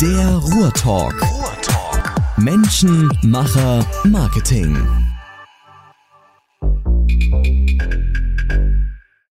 [0.00, 1.14] Der Ruhrtalk.
[1.22, 2.38] Ruhrtalk.
[2.38, 4.76] Menschen, Macher, Marketing.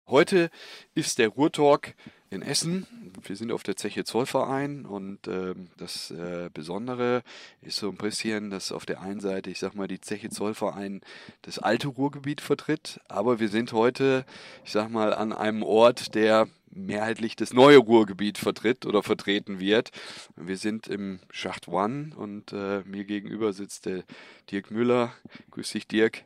[0.07, 0.49] Heute
[0.96, 1.93] ist der Ruhrtalk
[2.29, 2.88] in Essen.
[3.23, 7.24] Wir sind auf der Zeche Zollverein und äh, das äh, Besondere
[7.62, 11.01] ist so ein bisschen, dass auf der einen Seite, ich sag mal, die Zeche Zollverein
[11.44, 14.26] das alte Ruhrgebiet vertritt, aber wir sind heute,
[14.65, 19.91] ich sag mal, an einem Ort, der mehrheitlich das neue Ruhrgebiet vertritt oder vertreten wird.
[20.35, 24.04] Wir sind im Schacht One und äh, mir gegenüber sitzt der
[24.52, 25.13] Dirk Müller.
[25.52, 26.23] Grüß dich, Dirk.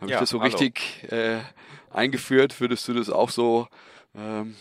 [0.00, 0.50] Habe ja, ich das so hallo.
[0.50, 1.40] richtig äh,
[1.90, 2.60] eingeführt?
[2.60, 3.68] Würdest du das auch so
[4.14, 4.54] ähm,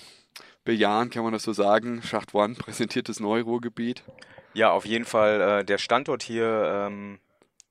[0.64, 2.02] bejahen, kann man das so sagen?
[2.04, 4.04] Schacht One präsentiert das neue Ruhrgebiet.
[4.54, 5.42] Ja, auf jeden Fall.
[5.42, 7.20] Äh, der Standort hier ähm,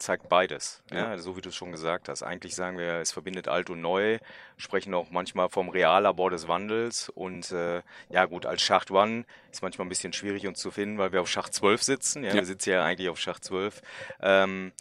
[0.03, 0.83] zeigt beides.
[0.91, 1.13] Ja.
[1.13, 1.19] ja.
[1.19, 2.23] so wie du es schon gesagt hast.
[2.23, 4.19] Eigentlich sagen wir, es verbindet alt und neu,
[4.57, 7.09] sprechen auch manchmal vom Reallabor des Wandels.
[7.09, 10.99] Und äh, ja gut, als Schacht One ist manchmal ein bisschen schwierig uns zu finden,
[10.99, 12.23] weil wir auf Schacht 12 sitzen.
[12.25, 12.35] Ja, ja.
[12.35, 13.81] Wir sitzen ja eigentlich auf Schacht 12.
[14.21, 14.73] Ähm,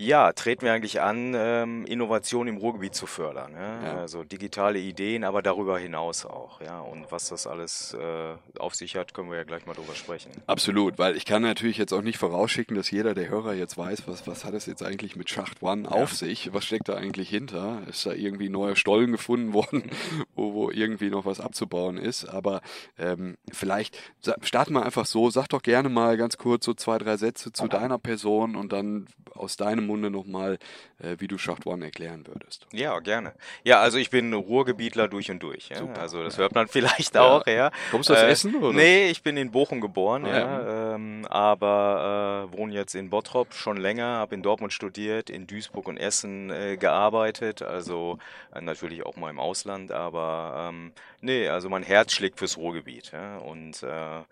[0.00, 3.52] ja, treten wir eigentlich an, ähm, Innovation im Ruhrgebiet zu fördern.
[3.52, 3.84] Ja?
[3.84, 3.96] ja?
[3.98, 6.62] Also digitale Ideen, aber darüber hinaus auch.
[6.62, 6.80] Ja?
[6.80, 10.30] Und was das alles äh, auf sich hat, können wir ja gleich mal drüber sprechen.
[10.46, 14.04] Absolut, weil ich kann natürlich jetzt auch nicht vorausschicken, dass jeder der Hörer jetzt weiß,
[14.06, 15.90] was, was hat es jetzt eigentlich mit Schacht One ja.
[15.90, 16.54] auf sich?
[16.54, 17.82] Was steckt da eigentlich hinter?
[17.86, 19.90] Ist da irgendwie neuer Stollen gefunden worden,
[20.34, 22.24] wo, wo irgendwie noch was abzubauen ist?
[22.24, 22.62] Aber
[22.98, 23.98] ähm, vielleicht
[24.40, 27.68] starten wir einfach so, sag doch gerne mal ganz kurz so zwei, drei Sätze zu
[27.68, 30.58] deiner Person und dann aus deinem Munde nochmal,
[31.02, 32.66] äh, wie du Schacht One erklären würdest.
[32.72, 33.32] Ja, gerne.
[33.64, 35.70] Ja, also ich bin Ruhrgebietler durch und durch.
[35.70, 35.84] Ja?
[35.94, 37.22] Also das hört man vielleicht ja.
[37.22, 37.72] auch, ja.
[37.90, 38.54] Kommst du aus äh, Essen?
[38.54, 38.72] Oder?
[38.72, 43.76] Nee, ich bin in Bochum geboren, ah, ähm, aber äh, wohne jetzt in Bottrop schon
[43.76, 48.18] länger, habe in Dortmund studiert, in Duisburg und Essen äh, gearbeitet, also
[48.54, 53.12] äh, natürlich auch mal im Ausland, aber ähm, nee, also mein Herz schlägt fürs Ruhrgebiet.
[53.44, 54.22] Und äh,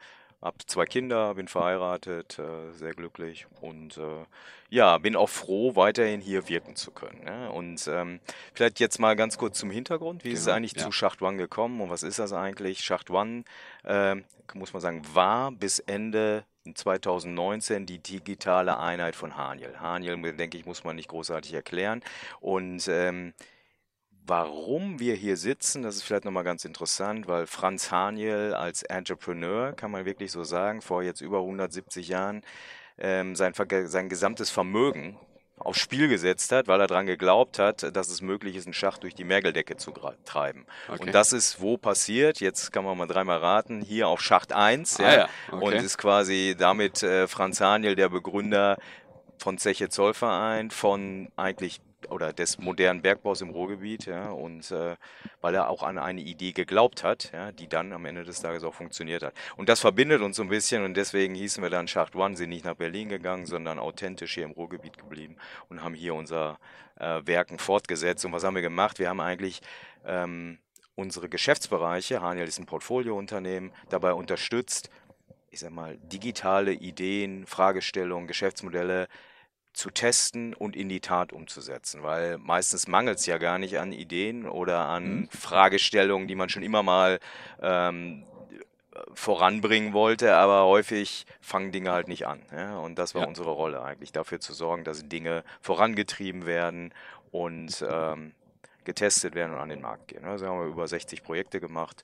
[0.41, 4.25] hab zwei Kinder, bin verheiratet, äh, sehr glücklich und äh,
[4.71, 7.25] ja, bin auch froh, weiterhin hier wirken zu können.
[7.25, 7.51] Ne?
[7.51, 8.21] Und ähm,
[8.55, 10.23] vielleicht jetzt mal ganz kurz zum Hintergrund.
[10.23, 10.83] Wie genau, ist es genau, eigentlich ja.
[10.85, 12.81] zu Schacht One gekommen und was ist das eigentlich?
[12.81, 13.45] Schacht One,
[13.85, 14.17] äh,
[14.55, 19.81] muss man sagen, war bis Ende 2019 die digitale Einheit von Haniel.
[19.81, 22.03] Haniel, denke ich, muss man nicht großartig erklären.
[22.41, 23.35] Und ähm,
[24.29, 29.73] Warum wir hier sitzen, das ist vielleicht nochmal ganz interessant, weil Franz Haniel als Entrepreneur,
[29.73, 32.43] kann man wirklich so sagen, vor jetzt über 170 Jahren
[32.99, 33.55] ähm, sein,
[33.87, 35.19] sein gesamtes Vermögen
[35.57, 39.03] aufs Spiel gesetzt hat, weil er daran geglaubt hat, dass es möglich ist, einen Schacht
[39.03, 39.93] durch die Mergeldecke zu
[40.25, 40.67] treiben.
[40.89, 41.03] Okay.
[41.03, 45.01] Und das ist wo passiert, jetzt kann man mal dreimal raten, hier auf Schacht 1.
[45.01, 45.29] Ah, ja, ja.
[45.51, 45.65] Okay.
[45.65, 48.77] Und ist quasi damit äh, Franz Haniel der Begründer
[49.39, 54.97] von Zeche Zollverein, von eigentlich oder des modernen Bergbaus im Ruhrgebiet, ja, und äh,
[55.41, 58.65] weil er auch an eine Idee geglaubt hat, ja, die dann am Ende des Tages
[58.65, 59.35] auch funktioniert hat.
[59.57, 62.51] Und das verbindet uns so ein bisschen und deswegen hießen wir dann Schacht One, sind
[62.51, 65.37] nicht nach Berlin gegangen, sondern authentisch hier im Ruhrgebiet geblieben
[65.69, 66.59] und haben hier unser
[66.97, 68.25] äh, Werken fortgesetzt.
[68.25, 68.99] Und was haben wir gemacht?
[68.99, 69.61] Wir haben eigentlich
[70.07, 70.59] ähm,
[70.95, 74.91] unsere Geschäftsbereiche, Haniel ist ein Portfoliounternehmen, dabei unterstützt,
[75.51, 79.09] ich sag mal, digitale Ideen, Fragestellungen, Geschäftsmodelle
[79.73, 83.93] zu testen und in die Tat umzusetzen, weil meistens mangelt es ja gar nicht an
[83.93, 85.29] Ideen oder an mhm.
[85.31, 87.21] Fragestellungen, die man schon immer mal
[87.63, 88.25] ähm,
[89.15, 92.43] voranbringen wollte, aber häufig fangen Dinge halt nicht an.
[92.53, 92.79] Ja?
[92.79, 93.29] Und das war ja.
[93.29, 96.93] unsere Rolle eigentlich, dafür zu sorgen, dass Dinge vorangetrieben werden
[97.31, 98.33] und ähm,
[98.85, 100.25] getestet werden und an den Markt gehen.
[100.25, 102.03] Also haben wir über 60 Projekte gemacht,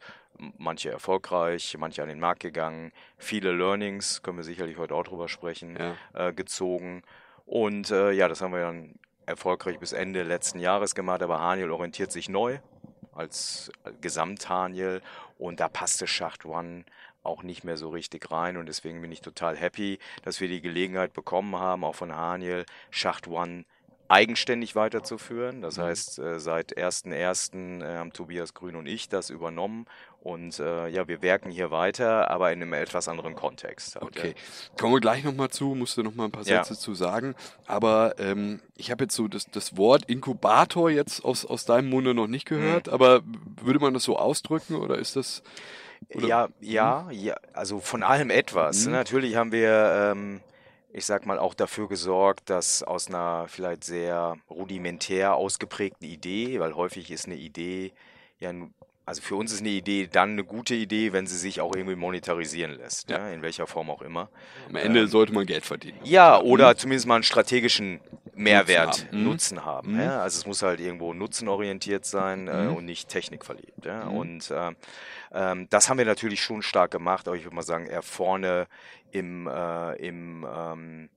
[0.59, 5.29] manche erfolgreich, manche an den Markt gegangen, viele Learnings, können wir sicherlich heute auch drüber
[5.29, 6.29] sprechen, ja.
[6.29, 7.03] äh, gezogen.
[7.47, 8.95] Und äh, ja, das haben wir dann
[9.27, 12.59] erfolgreich bis Ende letzten Jahres gemacht, aber Haniel orientiert sich neu
[13.13, 15.01] als Gesamt-Haniel
[15.39, 16.85] und da passte Schacht One
[17.23, 20.61] auch nicht mehr so richtig rein und deswegen bin ich total happy, dass wir die
[20.61, 23.65] Gelegenheit bekommen haben, auch von Haniel Schacht One
[24.09, 25.63] eigenständig weiterzuführen.
[25.63, 25.83] Das mhm.
[25.83, 27.83] heißt, äh, seit 1.1.
[27.83, 29.87] Äh, haben Tobias Grün und ich das übernommen
[30.25, 33.97] und äh, ja, wir werken hier weiter, aber in einem etwas anderen Kontext.
[33.97, 34.75] Halt, okay, ja.
[34.81, 36.79] kommen wir gleich nochmal zu, musst du nochmal ein paar Sätze ja.
[36.79, 37.35] zu sagen.
[37.67, 42.15] Aber ähm, ich habe jetzt so das, das Wort Inkubator jetzt aus, aus deinem Munde
[42.15, 42.95] noch nicht gehört, mhm.
[42.95, 43.21] aber
[43.61, 45.43] würde man das so ausdrücken oder ist das...
[46.15, 46.27] Oder?
[46.27, 48.87] Ja, ja, ja, also von allem etwas.
[48.87, 48.93] Mhm.
[48.93, 50.13] Natürlich haben wir...
[50.13, 50.41] Ähm,
[50.97, 56.77] ich sag mal, auch dafür gesorgt, dass aus einer vielleicht sehr rudimentär ausgeprägten Idee, weil
[56.77, 57.93] häufig ist eine Idee
[58.39, 58.53] ja
[59.07, 61.97] also für uns ist eine Idee dann eine gute Idee, wenn sie sich auch irgendwie
[61.97, 63.19] monetarisieren lässt, ja.
[63.19, 64.31] ja in welcher Form auch immer.
[64.69, 65.99] Am Ende ähm, sollte man Geld verdienen.
[66.05, 66.79] Ja, oder mhm.
[66.79, 68.01] zumindest mal einen strategischen
[68.35, 69.25] Mehrwert, Nutzen haben.
[69.25, 70.01] Nutzen haben mhm.
[70.01, 70.21] ja?
[70.23, 72.77] Also es muss halt irgendwo nutzenorientiert sein äh, mhm.
[72.77, 73.85] und nicht technikverliebt.
[73.85, 74.07] Ja?
[74.07, 74.17] Mhm.
[74.17, 74.73] Und äh,
[75.33, 78.67] ähm, das haben wir natürlich schon stark gemacht, aber ich würde mal sagen, eher vorne
[79.13, 81.09] im, äh, im ähm,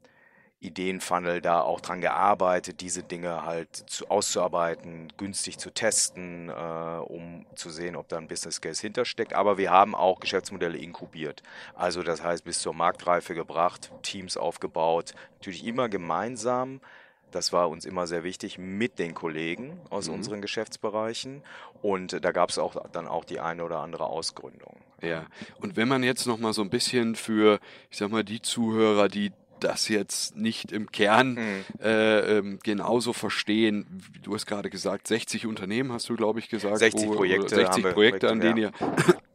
[0.60, 7.46] Ideenfunnel da auch dran gearbeitet, diese Dinge halt zu, auszuarbeiten, günstig zu testen, äh, um
[7.56, 9.34] zu sehen, ob da ein Business Case hintersteckt.
[9.34, 11.44] Aber wir haben auch Geschäftsmodelle inkubiert.
[11.76, 16.82] Also das heißt, bis zur Marktreife gebracht, Teams aufgebaut, natürlich immer gemeinsam.
[17.30, 20.16] Das war uns immer sehr wichtig mit den Kollegen aus mhm.
[20.16, 21.44] unseren Geschäftsbereichen.
[21.84, 24.78] Und da gab es auch dann auch die eine oder andere Ausgründung.
[25.02, 25.28] Ja,
[25.60, 27.60] und wenn man jetzt noch mal so ein bisschen für,
[27.92, 31.82] ich sag mal, die Zuhörer, die das jetzt nicht im Kern mhm.
[31.82, 34.04] äh, ähm, genauso verstehen.
[34.24, 36.78] Du hast gerade gesagt, 60 Unternehmen hast du, glaube ich, gesagt.
[36.78, 38.72] 60 Projekte, 60 Projekte an denen ja.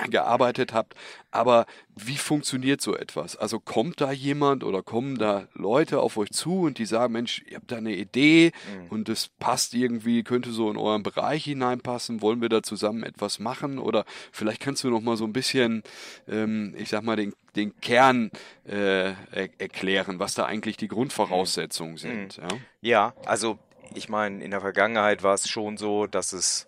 [0.01, 0.95] ihr gearbeitet habt.
[1.31, 1.67] Aber
[1.97, 3.37] wie funktioniert so etwas?
[3.37, 7.43] Also kommt da jemand oder kommen da Leute auf euch zu und die sagen, Mensch,
[7.49, 8.89] ihr habt da eine Idee mhm.
[8.89, 13.39] und das passt irgendwie, könnte so in euren Bereich hineinpassen, wollen wir da zusammen etwas
[13.39, 13.79] machen?
[13.79, 15.83] Oder vielleicht kannst du noch mal so ein bisschen,
[16.29, 18.31] ähm, ich sag mal, den, den Kern
[18.65, 19.13] äh,
[19.59, 21.99] erklären, was da eigentlich die Grundvoraussetzungen mhm.
[21.99, 22.39] sind.
[22.39, 22.49] Mhm.
[22.49, 22.59] Ja?
[22.81, 23.59] ja, also
[23.95, 26.67] ich meine, in der Vergangenheit war es schon so, dass es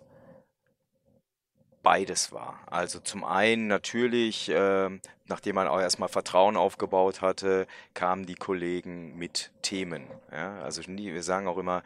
[1.81, 2.59] beides war.
[2.67, 4.89] Also zum einen natürlich, äh,
[5.27, 10.07] nachdem man auch erstmal Vertrauen aufgebaut hatte, kamen die Kollegen mit Themen.
[10.31, 10.59] Ja?
[10.61, 11.83] Also wir sagen auch immer,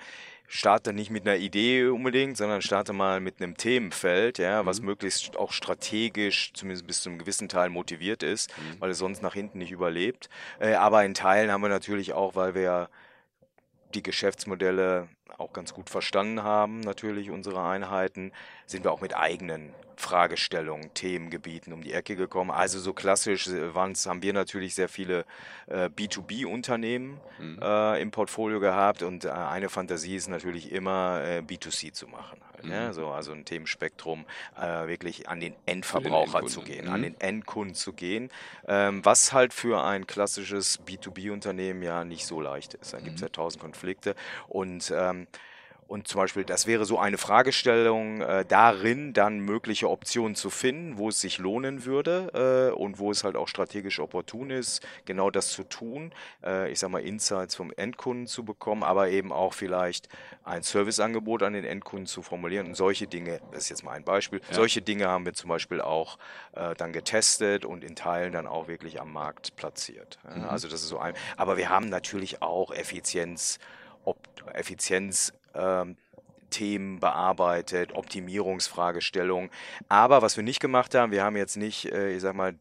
[0.47, 4.87] starte nicht mit einer Idee unbedingt, sondern starte mal mit einem Themenfeld, ja, was mhm.
[4.87, 8.81] möglichst auch strategisch, zumindest bis zu einem gewissen Teil motiviert ist, mhm.
[8.81, 10.27] weil es sonst nach hinten nicht überlebt.
[10.59, 12.89] Äh, aber in Teilen haben wir natürlich auch, weil wir
[13.93, 18.31] die Geschäftsmodelle auch ganz gut verstanden haben, natürlich unsere Einheiten,
[18.65, 22.51] sind wir auch mit eigenen Fragestellungen, Themengebieten um die Ecke gekommen.
[22.51, 25.25] Also so klassisch äh, haben wir natürlich sehr viele
[25.67, 27.59] äh, B2B-Unternehmen mhm.
[27.61, 32.39] äh, im Portfolio gehabt und äh, eine Fantasie ist natürlich immer äh, B2C zu machen.
[32.53, 32.71] Halt, mhm.
[32.71, 32.93] ja?
[32.93, 34.25] so, also ein Themenspektrum
[34.59, 36.93] äh, wirklich an den Endverbraucher den zu gehen, mhm.
[36.93, 38.29] an den Endkunden zu gehen,
[38.67, 42.93] ähm, was halt für ein klassisches B2B-Unternehmen ja nicht so leicht ist.
[42.93, 43.25] Da gibt es mhm.
[43.25, 44.15] ja tausend Konflikte
[44.47, 45.18] und ähm,
[45.89, 50.99] und zum Beispiel, das wäre so eine Fragestellung, äh, darin dann mögliche Optionen zu finden,
[50.99, 55.31] wo es sich lohnen würde äh, und wo es halt auch strategisch opportun ist, genau
[55.31, 56.13] das zu tun.
[56.43, 60.09] Äh, ich sage mal, Insights vom Endkunden zu bekommen, aber eben auch vielleicht
[60.43, 62.67] ein Serviceangebot an den Endkunden zu formulieren.
[62.67, 64.53] Und solche Dinge, das ist jetzt mal ein Beispiel, ja.
[64.53, 66.19] solche Dinge haben wir zum Beispiel auch
[66.51, 70.19] äh, dann getestet und in Teilen dann auch wirklich am Markt platziert.
[70.35, 70.43] Mhm.
[70.43, 73.57] Also das ist so ein, aber wir haben natürlich auch Effizienz,
[74.53, 75.97] Effizienz ähm,
[76.99, 79.49] bearbeitet, Optimierungsfragestellungen.
[79.87, 82.55] Aber was wir nicht gemacht haben, wir haben jetzt nicht, äh, ich sag mal,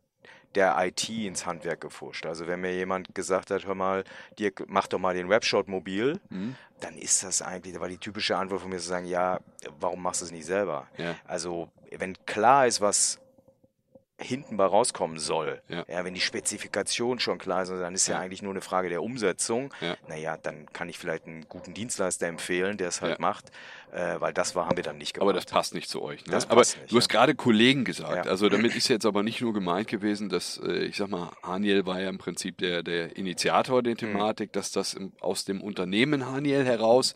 [0.54, 2.26] der IT ins Handwerk gefuscht.
[2.26, 4.04] Also wenn mir jemand gesagt hat, hör mal,
[4.38, 6.56] dir mach doch mal den Webshot mobil, mhm.
[6.80, 9.40] dann ist das eigentlich, da war die typische Antwort von mir zu sagen, ja,
[9.78, 10.86] warum machst du es nicht selber?
[10.96, 11.14] Ja.
[11.24, 13.20] Also wenn klar ist, was
[14.20, 15.62] hinten bei rauskommen soll.
[15.68, 15.84] Ja.
[15.88, 16.04] ja.
[16.04, 19.02] wenn die Spezifikation schon klar ist, dann ist ja, ja eigentlich nur eine Frage der
[19.02, 19.72] Umsetzung.
[19.80, 19.96] Ja.
[20.08, 23.52] Naja, dann kann ich vielleicht einen guten Dienstleister empfehlen, der es halt macht,
[23.92, 25.22] äh, weil das war, haben wir dann nicht gemacht.
[25.22, 26.26] Aber das passt nicht zu euch.
[26.26, 26.36] Ne?
[26.48, 28.26] aber nicht, du hast gerade Kollegen gesagt.
[28.26, 31.86] Also damit ist jetzt aber nicht nur gemeint gewesen, dass, äh, ich sag mal, Haniel
[31.86, 33.98] war ja im Prinzip der, der Initiator der mhm.
[33.98, 34.52] Thematik, mhm.
[34.52, 37.14] dass das im, aus dem Unternehmen Haniel heraus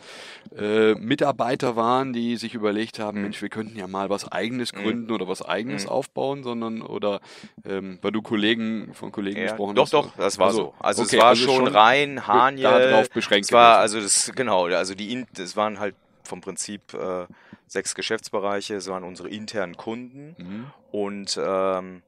[0.56, 3.22] äh, Mitarbeiter waren, die sich überlegt haben, mhm.
[3.24, 4.82] Mensch, wir könnten ja mal was eigenes mhm.
[4.82, 5.90] gründen oder was eigenes mhm.
[5.90, 7.20] aufbauen, sondern oder
[7.64, 9.92] ähm, weil du Kollegen von Kollegen ja, gesprochen doch, hast.
[9.94, 10.74] Doch, doch, das war also, so.
[10.78, 12.62] Also okay, es war also schon rein Haniel.
[12.62, 13.46] Darauf beschränkt.
[13.46, 15.94] Es war also das genau, also die das waren halt
[16.24, 17.26] vom Prinzip äh,
[17.66, 20.66] sechs Geschäftsbereiche, es waren unsere internen Kunden mhm.
[20.92, 22.02] und ähm,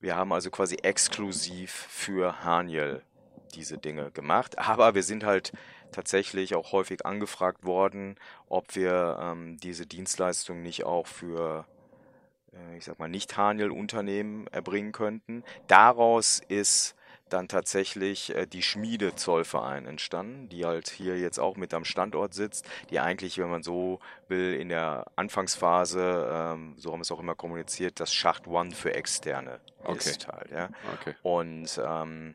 [0.00, 3.02] wir haben also quasi exklusiv für Haniel
[3.54, 4.58] diese Dinge gemacht.
[4.58, 5.52] Aber wir sind halt
[5.92, 8.16] tatsächlich auch häufig angefragt worden,
[8.48, 11.64] ob wir ähm, diese Dienstleistung nicht auch für
[12.76, 15.44] ich sag mal, nicht Haniel-Unternehmen erbringen könnten.
[15.66, 16.94] Daraus ist
[17.28, 22.34] dann tatsächlich äh, die Schmiede Zollverein entstanden, die halt hier jetzt auch mit am Standort
[22.34, 27.10] sitzt, die eigentlich, wenn man so will, in der Anfangsphase, ähm, so haben wir es
[27.10, 30.10] auch immer kommuniziert, das Schacht One für Externe okay.
[30.10, 30.50] ist halt.
[30.50, 30.68] Ja?
[30.94, 31.14] Okay.
[31.22, 32.34] Und ähm,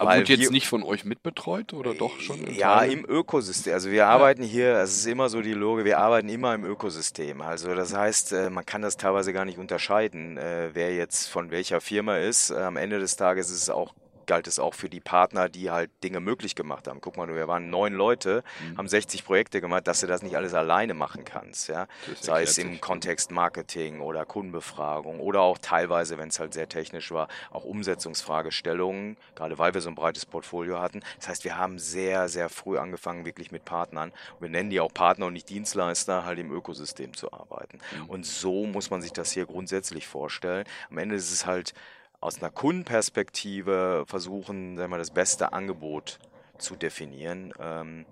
[0.00, 2.52] aber wird jetzt nicht von euch mitbetreut oder doch schon?
[2.52, 2.92] Ja, Teil?
[2.92, 3.72] im Ökosystem.
[3.72, 7.40] Also wir arbeiten hier, es ist immer so die Logik, wir arbeiten immer im Ökosystem.
[7.42, 11.50] Also das heißt, äh, man kann das teilweise gar nicht unterscheiden, äh, wer jetzt von
[11.50, 12.50] welcher Firma ist.
[12.50, 13.94] Am Ende des Tages ist es auch
[14.30, 17.00] galt es auch für die Partner, die halt Dinge möglich gemacht haben.
[17.00, 18.78] Guck mal, wir waren neun Leute, mhm.
[18.78, 21.68] haben 60 Projekte gemacht, dass du das nicht alles alleine machen kannst.
[21.68, 21.88] Ja?
[22.20, 27.10] Sei es im Kontext Marketing oder Kundenbefragung oder auch teilweise, wenn es halt sehr technisch
[27.10, 31.00] war, auch Umsetzungsfragestellungen, gerade weil wir so ein breites Portfolio hatten.
[31.16, 34.94] Das heißt, wir haben sehr, sehr früh angefangen, wirklich mit Partnern, wir nennen die auch
[34.94, 37.80] Partner und nicht Dienstleister, halt im Ökosystem zu arbeiten.
[37.98, 38.10] Mhm.
[38.10, 40.66] Und so muss man sich das hier grundsätzlich vorstellen.
[40.88, 41.74] Am Ende ist es halt
[42.20, 46.18] aus einer Kundenperspektive versuchen, sagen wir, das beste Angebot
[46.58, 47.52] zu definieren.
[47.58, 48.06] Ähm,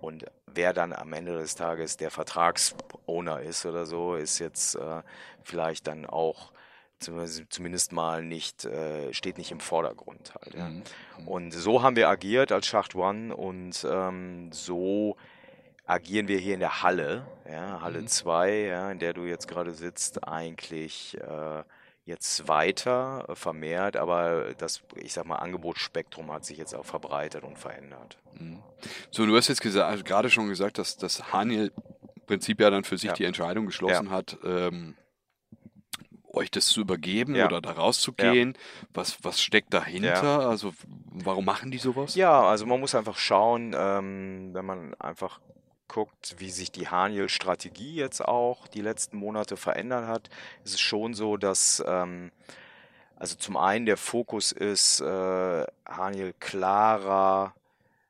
[0.00, 5.02] und wer dann am Ende des Tages der Vertragsowner ist oder so, ist jetzt äh,
[5.44, 6.52] vielleicht dann auch
[6.98, 10.54] zumindest mal nicht, äh, steht nicht im Vordergrund halt.
[10.54, 10.68] Ja.
[10.68, 10.82] Mhm.
[11.26, 15.16] Und so haben wir agiert als Schacht One und ähm, so
[15.84, 18.68] agieren wir hier in der Halle, ja, Halle 2, mhm.
[18.68, 21.64] ja, in der du jetzt gerade sitzt, eigentlich äh,
[22.04, 27.44] jetzt weiter äh, vermehrt, aber das, ich sag mal, Angebotsspektrum hat sich jetzt auch verbreitert
[27.44, 28.18] und verändert.
[28.38, 28.62] Mhm.
[29.10, 31.72] So, du hast jetzt gesagt, also gerade schon gesagt, dass das Haniel
[32.26, 33.14] Prinzip ja dann für sich ja.
[33.14, 34.12] die Entscheidung geschlossen ja.
[34.12, 34.94] hat, ähm,
[36.32, 37.46] euch das zu übergeben ja.
[37.46, 38.54] oder da rauszugehen?
[38.54, 38.88] Ja.
[38.94, 40.22] Was, was steckt dahinter?
[40.22, 40.48] Ja.
[40.48, 40.72] Also
[41.12, 42.14] warum machen die sowas?
[42.14, 45.40] Ja, also man muss einfach schauen, ähm, wenn man einfach
[45.92, 50.30] guckt, wie sich die Haniel-Strategie jetzt auch die letzten Monate verändert hat,
[50.64, 52.32] ist es schon so, dass ähm,
[53.16, 57.54] also zum einen der Fokus ist, äh, Haniel klarer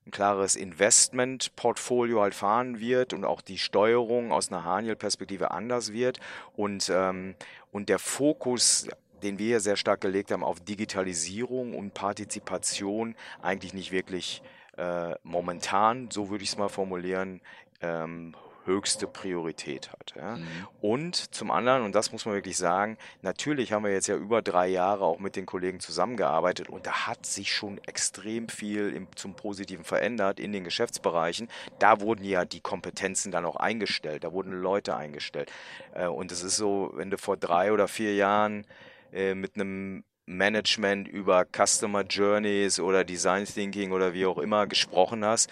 [0.07, 6.19] ein klares Investmentportfolio halt fahren wird und auch die Steuerung aus einer Haniel-Perspektive anders wird.
[6.57, 7.37] Und, ähm,
[7.71, 8.89] und der Fokus
[9.23, 14.43] den wir sehr stark gelegt haben auf Digitalisierung und Partizipation, eigentlich nicht wirklich
[14.77, 17.41] äh, momentan, so würde ich es mal formulieren,
[17.83, 18.35] ähm,
[18.65, 20.15] höchste Priorität hat.
[20.17, 20.37] Ja.
[20.37, 20.47] Mhm.
[20.81, 24.43] Und zum anderen, und das muss man wirklich sagen, natürlich haben wir jetzt ja über
[24.43, 29.09] drei Jahre auch mit den Kollegen zusammengearbeitet und da hat sich schon extrem viel im,
[29.17, 31.49] zum Positiven verändert in den Geschäftsbereichen.
[31.79, 35.51] Da wurden ja die Kompetenzen dann auch eingestellt, da wurden Leute eingestellt.
[35.95, 38.67] Äh, und es ist so, wenn du vor drei oder vier Jahren
[39.13, 45.25] äh, mit einem Management über Customer Journeys oder Design Thinking oder wie auch immer gesprochen
[45.25, 45.51] hast,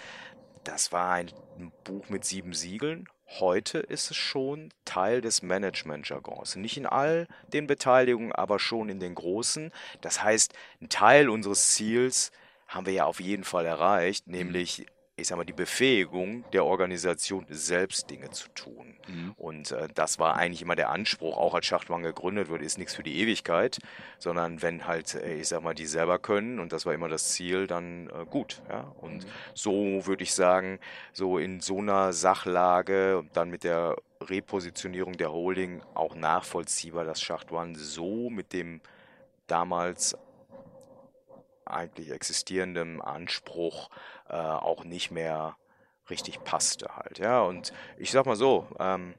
[0.63, 3.07] das war ein ein Buch mit sieben Siegeln.
[3.39, 6.57] Heute ist es schon Teil des Management-Jargons.
[6.57, 9.71] Nicht in all den Beteiligungen, aber schon in den großen.
[10.01, 12.31] Das heißt, ein Teil unseres Ziels
[12.67, 14.85] haben wir ja auf jeden Fall erreicht, nämlich
[15.21, 18.97] ich sag mal, die Befähigung der Organisation, selbst Dinge zu tun.
[19.07, 19.33] Mhm.
[19.37, 22.95] Und äh, das war eigentlich immer der Anspruch, auch als Schachtmann gegründet wurde, ist nichts
[22.95, 23.79] für die Ewigkeit,
[24.19, 27.29] sondern wenn halt, äh, ich sag mal, die selber können, und das war immer das
[27.29, 28.61] Ziel, dann äh, gut.
[28.69, 28.93] Ja?
[28.99, 29.29] Und mhm.
[29.53, 30.79] so würde ich sagen,
[31.13, 37.51] so in so einer Sachlage, dann mit der Repositionierung der Holding auch nachvollziehbar, dass Schacht
[37.51, 38.81] One so mit dem
[39.47, 40.15] damals
[41.71, 43.89] eigentlich existierendem Anspruch
[44.29, 45.55] äh, auch nicht mehr
[46.09, 47.19] richtig passte halt.
[47.19, 49.15] Ja, und ich sag mal so, ähm,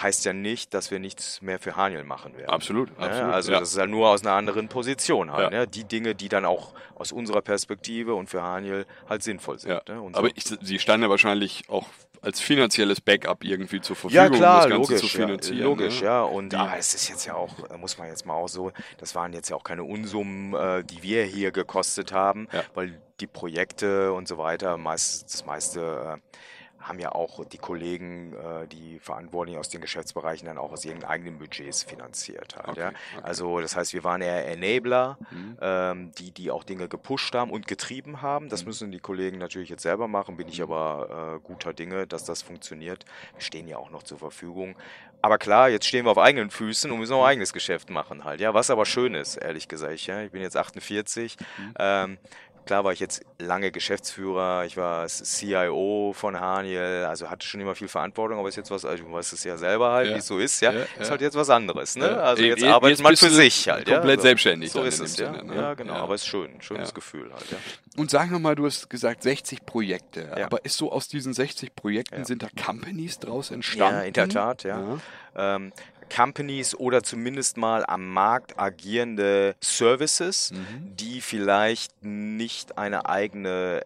[0.00, 2.50] heißt ja nicht, dass wir nichts mehr für Haniel machen werden.
[2.50, 3.32] Absolut, ja, absolut.
[3.32, 3.60] Also ja.
[3.60, 5.52] das ist ja nur aus einer anderen Position halt.
[5.52, 5.66] Ja.
[5.66, 9.88] Die Dinge, die dann auch aus unserer Perspektive und für Haniel halt sinnvoll sind.
[9.88, 10.10] Ne?
[10.12, 11.86] Aber ich, Sie standen ja wahrscheinlich auch
[12.26, 15.58] als finanzielles Backup irgendwie zur Verfügung, ja, klar, um das Ganze logisch, zu finanzieren.
[15.58, 16.06] Ja, logisch, ne?
[16.06, 16.22] ja.
[16.22, 19.32] Und ah, es ist jetzt ja auch, muss man jetzt mal auch so, das waren
[19.32, 22.64] jetzt ja auch keine Unsummen, äh, die wir hier gekostet haben, ja.
[22.74, 26.38] weil die Projekte und so weiter, meist, das meiste äh,
[26.86, 31.02] haben ja auch die Kollegen, äh, die Verantwortlichen aus den Geschäftsbereichen dann auch aus ihren
[31.04, 32.56] eigenen Budgets finanziert.
[32.56, 32.88] Halt, okay, ja.
[32.88, 32.96] okay.
[33.22, 35.58] Also das heißt, wir waren eher Enabler, mhm.
[35.60, 38.48] ähm, die, die auch Dinge gepusht haben und getrieben haben.
[38.48, 38.68] Das mhm.
[38.68, 40.64] müssen die Kollegen natürlich jetzt selber machen, bin ich mhm.
[40.64, 43.04] aber äh, guter Dinge, dass das funktioniert.
[43.34, 44.76] Wir stehen ja auch noch zur Verfügung.
[45.22, 48.40] Aber klar, jetzt stehen wir auf eigenen Füßen und müssen auch eigenes Geschäft machen halt.
[48.40, 50.06] Ja, was aber schön ist, ehrlich gesagt.
[50.06, 50.22] Ja.
[50.22, 51.36] Ich bin jetzt 48.
[51.40, 51.74] Mhm.
[51.78, 52.18] Ähm,
[52.66, 57.76] Klar war ich jetzt lange Geschäftsführer, ich war CIO von Haniel, also hatte schon immer
[57.76, 60.14] viel Verantwortung, aber ist jetzt was, also du weißt es ja selber halt, ja.
[60.16, 62.20] wie es so ist, ja, ja, ist halt jetzt was anderes, ne?
[62.20, 64.10] Also jetzt e arbeitet jetzt man für sich halt, komplett ja.
[64.10, 64.72] Also selbstständig.
[64.72, 65.32] So ist es, ja.
[65.32, 65.54] Sinne, ne?
[65.54, 67.58] Ja, genau, aber es ist schön, schönes Gefühl halt, ja.
[67.96, 72.24] Und sag nochmal, du hast gesagt 60 Projekte, aber ist so aus diesen 60 Projekten,
[72.24, 74.00] sind da Companies draus entstanden?
[74.00, 74.98] Ja, in der Tat, ja.
[75.36, 75.72] Ähm,
[76.14, 80.96] Companies oder zumindest mal am Markt agierende Services, mhm.
[80.96, 83.84] die vielleicht nicht eine eigene,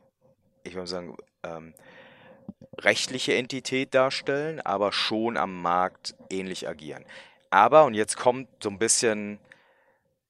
[0.65, 1.75] ich würde sagen, ähm,
[2.79, 7.05] rechtliche Entität darstellen, aber schon am Markt ähnlich agieren.
[7.51, 9.39] Aber, und jetzt kommt so ein bisschen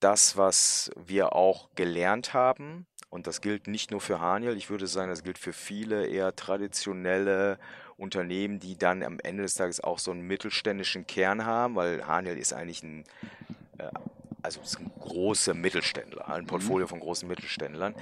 [0.00, 4.86] das, was wir auch gelernt haben, und das gilt nicht nur für Haniel, ich würde
[4.86, 7.58] sagen, das gilt für viele eher traditionelle
[8.00, 12.38] Unternehmen, die dann am Ende des Tages auch so einen mittelständischen Kern haben, weil Haniel
[12.38, 13.04] ist eigentlich ein
[13.78, 13.88] äh,
[14.42, 17.94] also es sind große Mittelständler, ein Portfolio von großen Mittelständlern.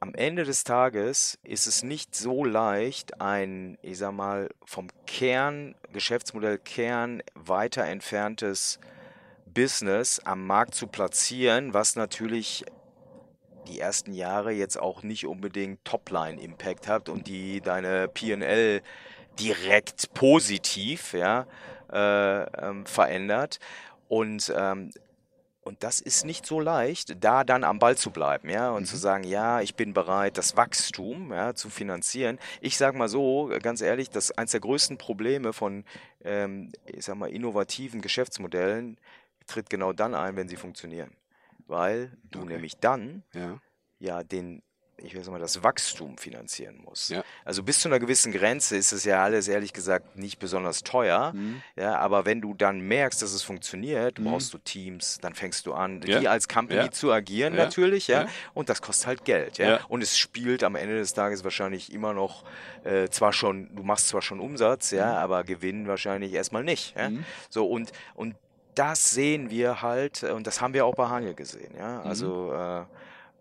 [0.00, 5.74] Am Ende des Tages ist es nicht so leicht, ein, ich sag mal, vom Kern,
[5.92, 8.80] Geschäftsmodell Kern weiter entferntes
[9.46, 12.64] Business am Markt zu platzieren, was natürlich
[13.68, 18.82] die ersten Jahre jetzt auch nicht unbedingt Topline-Impact hat und die deine PL
[19.38, 21.46] direkt positiv ja,
[21.92, 23.58] äh, ähm, verändert.
[24.08, 24.90] Und ähm,
[25.62, 28.86] und das ist nicht so leicht, da dann am Ball zu bleiben, ja, und mhm.
[28.86, 32.38] zu sagen, ja, ich bin bereit, das Wachstum ja, zu finanzieren.
[32.60, 35.84] Ich sage mal so, ganz ehrlich, dass eines der größten Probleme von,
[36.24, 38.96] ähm, ich sag mal, innovativen Geschäftsmodellen
[39.46, 41.10] tritt genau dann ein, wenn sie funktionieren.
[41.70, 42.48] Weil du okay.
[42.48, 43.60] nämlich dann ja.
[43.98, 44.62] ja den
[45.02, 47.08] ich weiß mal, das Wachstum finanzieren muss.
[47.08, 47.24] Ja.
[47.44, 51.32] Also bis zu einer gewissen Grenze ist es ja alles ehrlich gesagt nicht besonders teuer.
[51.34, 51.62] Mhm.
[51.76, 54.24] Ja, aber wenn du dann merkst, dass es funktioniert, mhm.
[54.24, 56.20] brauchst du Teams, dann fängst du an, ja.
[56.20, 56.90] die als Company ja.
[56.90, 58.26] zu agieren natürlich, ja?
[58.54, 59.80] Und das kostet halt Geld, ja?
[59.88, 62.44] Und es spielt am Ende des Tages wahrscheinlich immer noch
[62.84, 65.16] äh, zwar schon, du machst zwar schon Umsatz, ja, mhm.
[65.16, 66.96] aber Gewinn wahrscheinlich erstmal nicht.
[66.96, 67.10] Ja?
[67.10, 67.24] Mhm.
[67.48, 68.36] So und und
[68.80, 72.00] das sehen wir halt, und das haben wir auch bei Haniel gesehen, ja.
[72.00, 72.06] Mhm.
[72.06, 72.80] Also äh,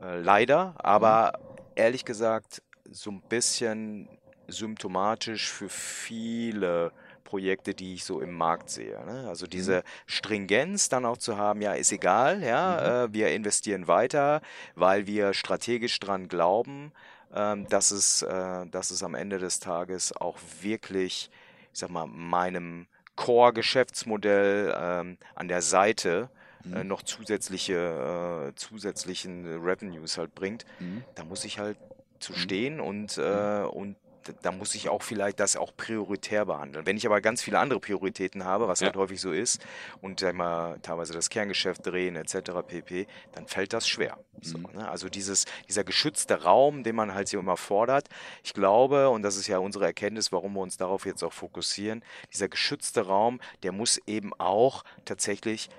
[0.02, 1.40] äh, leider, aber
[1.76, 4.10] ehrlich gesagt so ein bisschen
[4.50, 6.92] symptomatisch für viele
[7.24, 9.00] Projekte, die ich so im Markt sehe.
[9.06, 9.30] Ne?
[9.30, 9.52] Also mhm.
[9.52, 13.12] diese Stringenz dann auch zu haben, ja, ist egal, ja, mhm.
[13.12, 14.42] äh, wir investieren weiter,
[14.76, 16.92] weil wir strategisch dran glauben,
[17.34, 21.30] ähm, dass, es, äh, dass es am Ende des Tages auch wirklich,
[21.72, 22.88] ich sag mal, meinem
[23.20, 26.30] Core-Geschäftsmodell ähm, an der Seite
[26.64, 26.88] äh, mhm.
[26.88, 31.04] noch zusätzliche, äh, zusätzlichen Revenues halt bringt, mhm.
[31.16, 31.78] da muss ich halt
[32.20, 32.38] zu mhm.
[32.38, 33.24] stehen und, mhm.
[33.24, 33.98] äh, und
[34.42, 36.86] da muss ich auch vielleicht das auch prioritär behandeln.
[36.86, 38.88] Wenn ich aber ganz viele andere Prioritäten habe, was ja.
[38.88, 39.66] halt häufig so ist,
[40.02, 42.52] und mal, teilweise das Kerngeschäft drehen etc.
[42.68, 44.18] pp., dann fällt das schwer.
[44.18, 44.44] Mhm.
[44.44, 44.90] So, ne?
[44.90, 48.10] Also dieses, dieser geschützte Raum, den man halt hier immer fordert,
[48.44, 52.04] ich glaube, und das ist ja unsere Erkenntnis, warum wir uns darauf jetzt auch fokussieren,
[52.34, 55.70] dieser geschützte Raum, der muss eben auch tatsächlich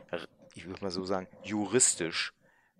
[0.54, 2.32] ich würde mal so sagen, juristisch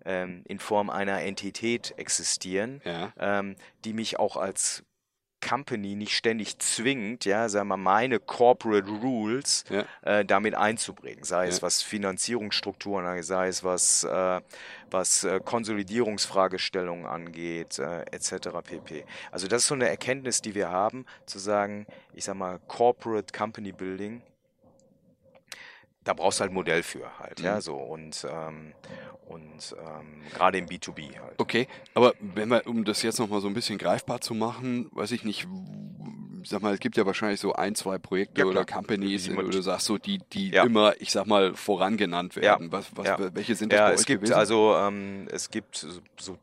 [0.05, 3.13] ähm, in Form einer Entität existieren, ja.
[3.17, 4.83] ähm, die mich auch als
[5.41, 9.85] Company nicht ständig zwingt, ja, sagen wir meine Corporate Rules ja.
[10.01, 11.49] äh, damit einzubringen, sei ja.
[11.49, 14.41] es was Finanzierungsstrukturen, sei es was, äh,
[14.89, 18.49] was äh, Konsolidierungsfragestellungen angeht, äh, etc.
[18.63, 19.05] pp.
[19.31, 23.37] Also das ist so eine Erkenntnis, die wir haben, zu sagen, ich sag mal Corporate
[23.37, 24.21] Company Building
[26.03, 27.45] da brauchst du halt ein Modell für halt, mhm.
[27.45, 28.73] ja, so und ähm,
[29.25, 31.35] und ähm, gerade im B2B halt.
[31.37, 35.11] Okay, aber wenn wir, um das jetzt nochmal so ein bisschen greifbar zu machen, weiß
[35.11, 35.47] ich nicht,
[36.43, 39.61] sag mal, es gibt ja wahrscheinlich so ein, zwei Projekte ja, oder Companies, wo du
[39.61, 40.63] sagst, so die, die ja.
[40.63, 42.65] immer, ich sag mal, vorangenannt werden.
[42.65, 42.71] Ja.
[42.71, 44.37] Was, was, welche sind das ja, bei es gibt gewesen?
[44.37, 45.87] also ähm, es gibt
[46.17, 46.37] so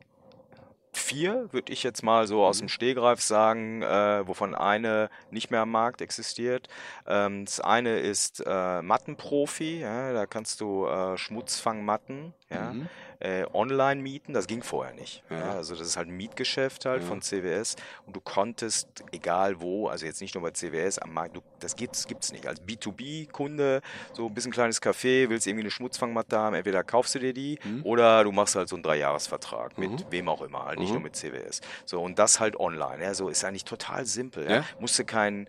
[0.93, 2.65] vier, würde ich jetzt mal so aus mhm.
[2.65, 6.67] dem Stehgreif sagen, äh, wovon eine nicht mehr am Markt existiert.
[7.07, 12.73] Ähm, das eine ist äh, Mattenprofi, ja, da kannst du äh, Schmutzfangmatten, ja.
[12.73, 14.33] Mhm äh, online mieten.
[14.33, 15.23] Das ging vorher nicht.
[15.29, 15.39] Ja.
[15.39, 17.07] Ja, also das ist halt ein Mietgeschäft halt ja.
[17.07, 21.35] von CWS und du konntest, egal wo, also jetzt nicht nur bei CWS am Markt,
[21.35, 22.47] du, das gibt's, gibt's nicht.
[22.47, 23.81] Als B2B-Kunde,
[24.13, 27.59] so ein bisschen kleines Café, willst irgendwie eine Schmutzfangmatte haben, entweder kaufst du dir die
[27.63, 27.85] mhm.
[27.85, 29.91] oder du machst halt so einen Dreijahresvertrag mhm.
[29.91, 30.95] mit wem auch immer, halt nicht mhm.
[30.95, 31.61] nur mit CWS.
[31.85, 33.03] So, und das halt online.
[33.03, 34.49] Ja, so ist eigentlich total simpel.
[34.49, 34.63] Ja?
[34.79, 35.47] Musste kein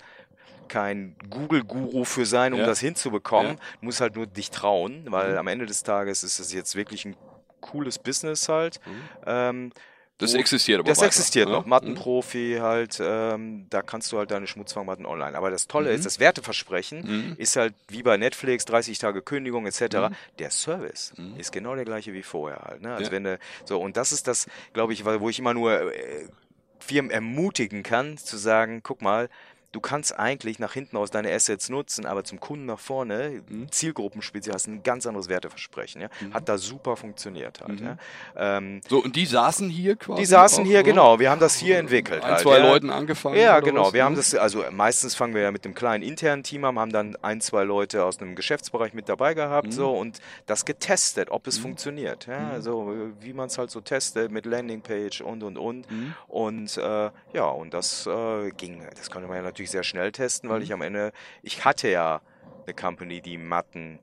[0.69, 2.67] kein Google-Guru für sein, um ja.
[2.67, 3.55] das hinzubekommen.
[3.55, 3.63] Ja.
[3.81, 5.39] Du musst halt nur dich trauen, weil mhm.
[5.39, 7.17] am Ende des Tages ist es jetzt wirklich ein
[7.61, 8.81] cooles Business halt.
[8.87, 9.03] Mhm.
[9.27, 9.73] Ähm,
[10.21, 11.55] das existiert aber Das weiter, existiert ne?
[11.55, 11.67] noch.
[11.67, 12.63] Mattenprofi mhm.
[12.63, 15.37] halt, ähm, da kannst du halt deine Schmutzfangmatten online.
[15.37, 15.97] Aber das Tolle mhm.
[15.97, 17.35] ist, das Werteversprechen mhm.
[17.39, 19.81] ist halt wie bei Netflix, 30 Tage Kündigung etc.
[19.81, 20.15] Mhm.
[20.39, 21.37] Der Service mhm.
[21.39, 22.83] ist genau der gleiche wie vorher halt.
[22.83, 22.93] Ne?
[22.93, 23.13] Also ja.
[23.13, 26.29] wenn du, so, und das ist das, glaube ich, wo ich immer nur äh,
[26.81, 29.29] Firmen ermutigen kann, zu sagen, guck mal,
[29.73, 33.71] du kannst eigentlich nach hinten aus deine Assets nutzen, aber zum Kunden nach vorne, mhm.
[33.71, 36.01] Zielgruppenspezial, hast ein ganz anderes Werteversprechen.
[36.01, 36.09] Ja?
[36.21, 36.35] Mhm.
[36.35, 37.81] Hat da super funktioniert halt.
[37.81, 37.87] Mhm.
[37.87, 37.97] Ja?
[38.37, 40.23] Ähm, so, und die saßen hier quasi?
[40.23, 41.19] Die saßen hier, genau.
[41.19, 42.23] Wir haben das hier entwickelt.
[42.25, 42.67] Ein, halt, zwei ja.
[42.67, 43.37] Leuten angefangen?
[43.37, 43.87] Ja, genau.
[43.87, 43.93] Was?
[43.93, 46.93] Wir haben das, also meistens fangen wir ja mit dem kleinen internen Team an, haben
[46.93, 49.73] dann ein, zwei Leute aus einem Geschäftsbereich mit dabei gehabt mhm.
[49.73, 51.63] so und das getestet, ob es mhm.
[51.63, 52.27] funktioniert.
[52.27, 52.41] Ja?
[52.41, 52.51] Mhm.
[52.51, 55.87] Also wie man es halt so testet mit Landingpage und und und.
[56.27, 60.13] Und äh, ja, und das äh, ging, das konnte man ja natürlich natürlich sehr schnell
[60.13, 60.65] testen, weil mhm.
[60.65, 62.21] ich am Ende, ich hatte ja
[62.67, 63.99] eine Company, die Matten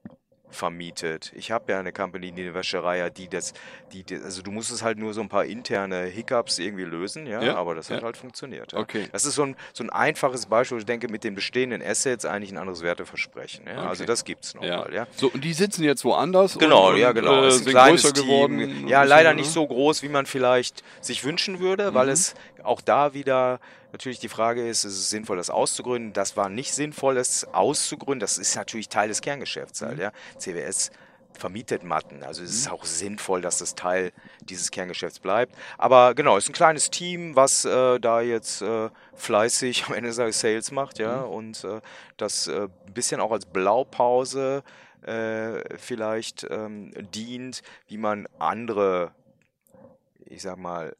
[0.50, 1.34] vermietet.
[1.36, 3.54] Ich habe ja eine Company, die eine Wäscherei hat, die das,
[3.91, 7.41] die, also du musst es halt nur so ein paar interne Hiccups irgendwie lösen, ja,
[7.41, 7.98] ja aber das ja.
[7.98, 8.72] hat halt funktioniert.
[8.72, 8.80] Ja.
[8.80, 9.10] Okay.
[9.12, 12.52] Das ist so ein, so ein einfaches Beispiel, ich denke, mit den bestehenden Assets eigentlich
[12.52, 13.65] ein anderes Werteversprechen.
[13.67, 13.80] Ja?
[13.80, 13.88] Okay.
[13.88, 15.06] Also das gibt es nochmal, ja.
[15.17, 17.43] So, und die sitzen jetzt woanders Genau, und, ja, genau.
[17.43, 18.88] Äh, ist ein kleines Team.
[18.88, 21.96] Ja, leider nicht so groß, wie man vielleicht sich wünschen würde, mhm.
[21.96, 23.60] weil es auch da wieder
[23.91, 26.13] natürlich die Frage ist, ist es sinnvoll, das auszugründen?
[26.13, 28.19] Das war nicht sinnvoll, das auszugründen.
[28.19, 30.02] Das ist natürlich Teil des Kerngeschäfts halt, mhm.
[30.02, 30.12] ja.
[30.38, 30.91] CWS
[31.38, 32.23] vermietet Matten.
[32.23, 32.73] Also es ist mhm.
[32.73, 35.56] auch sinnvoll, dass das Teil dieses Kerngeschäfts bleibt.
[35.78, 40.12] Aber genau, es ist ein kleines Team, was äh, da jetzt äh, fleißig am Ende
[40.12, 41.32] des Sales macht, ja, mhm.
[41.32, 41.82] und äh,
[42.17, 44.63] das äh, ein bisschen auch als Blaupause
[45.02, 49.12] äh, vielleicht ähm, dient, wie man andere,
[50.26, 50.95] ich sag mal,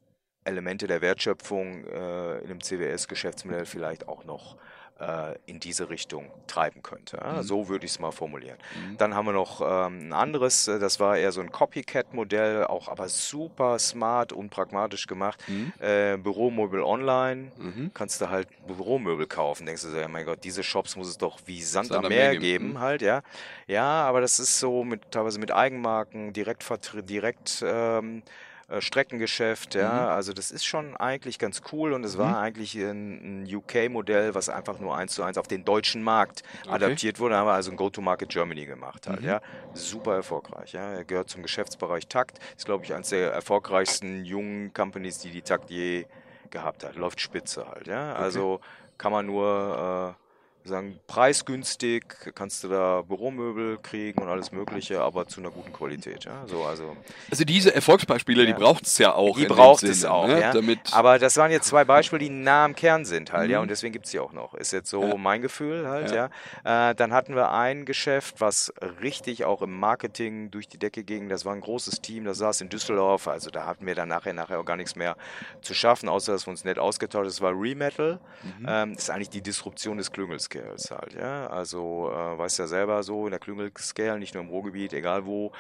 [0.48, 4.58] Elemente der Wertschöpfung äh, in einem CWS-Geschäftsmodell vielleicht auch noch
[5.00, 7.18] äh, in diese Richtung treiben könnte.
[7.24, 7.44] Mhm.
[7.44, 8.58] So würde ich es mal formulieren.
[8.76, 8.98] Mhm.
[8.98, 12.88] Dann haben wir noch ähm, ein anderes, äh, das war eher so ein Copycat-Modell, auch
[12.88, 15.44] aber super smart und pragmatisch gemacht.
[15.48, 15.74] Mhm.
[15.80, 17.92] Äh, Büromöbel online, mhm.
[17.94, 19.66] kannst du halt Büromöbel kaufen.
[19.66, 22.10] Denkst du so, ja mein Gott, diese Shops muss es doch wie Sand, Sand am
[22.10, 22.80] Meer, Meer geben, mhm.
[22.80, 23.22] halt, ja.
[23.68, 26.66] Ja, aber das ist so mit teilweise mit Eigenmarken, direkt,
[27.08, 28.24] direkt ähm,
[28.70, 30.10] äh, Streckengeschäft, ja, mhm.
[30.10, 32.20] also das ist schon eigentlich ganz cool und es mhm.
[32.20, 36.44] war eigentlich ein, ein UK-Modell, was einfach nur eins zu eins auf den deutschen Markt
[36.64, 36.74] okay.
[36.74, 37.36] adaptiert wurde.
[37.36, 39.28] Da haben wir also ein Go-to-Market Germany gemacht halt, mhm.
[39.28, 39.42] ja,
[39.74, 44.74] super erfolgreich, ja, er gehört zum Geschäftsbereich Takt, ist glaube ich eines der erfolgreichsten jungen
[44.74, 46.06] Companies, die die Takt je
[46.50, 48.22] gehabt hat, läuft spitze halt, ja, okay.
[48.22, 48.60] also
[48.98, 50.27] kann man nur äh,
[50.68, 52.04] sagen, preisgünstig,
[52.36, 56.26] kannst du da Büromöbel kriegen und alles Mögliche, aber zu einer guten Qualität.
[56.26, 56.46] Ja?
[56.48, 56.96] So, also,
[57.30, 58.48] also diese Erfolgsbeispiele, ja.
[58.48, 59.38] die braucht es ja auch.
[59.38, 60.42] Die braucht es auch, ne?
[60.42, 60.54] ja?
[60.54, 63.54] Damit aber das waren jetzt zwei Beispiele, die nah am Kern sind halt, mhm.
[63.54, 64.54] ja, und deswegen gibt es die auch noch.
[64.54, 65.18] Ist jetzt so ja.
[65.18, 66.30] mein Gefühl halt, ja.
[66.64, 71.30] Äh, dann hatten wir ein Geschäft, was richtig auch im Marketing durch die Decke ging.
[71.30, 74.34] Das war ein großes Team, das saß in Düsseldorf, also da hatten wir dann nachher,
[74.34, 75.16] nachher auch gar nichts mehr
[75.62, 77.26] zu schaffen, außer dass wir uns nett ausgetauscht haben.
[77.26, 78.20] Das war Remetal.
[78.44, 78.66] Mhm.
[78.68, 81.48] Ähm, das ist eigentlich die Disruption des Klüngels Scales halt, ja.
[81.48, 85.52] Also äh, weißt ja selber so, in der Klüngel-Scale, nicht nur im Ruhrgebiet, egal wo,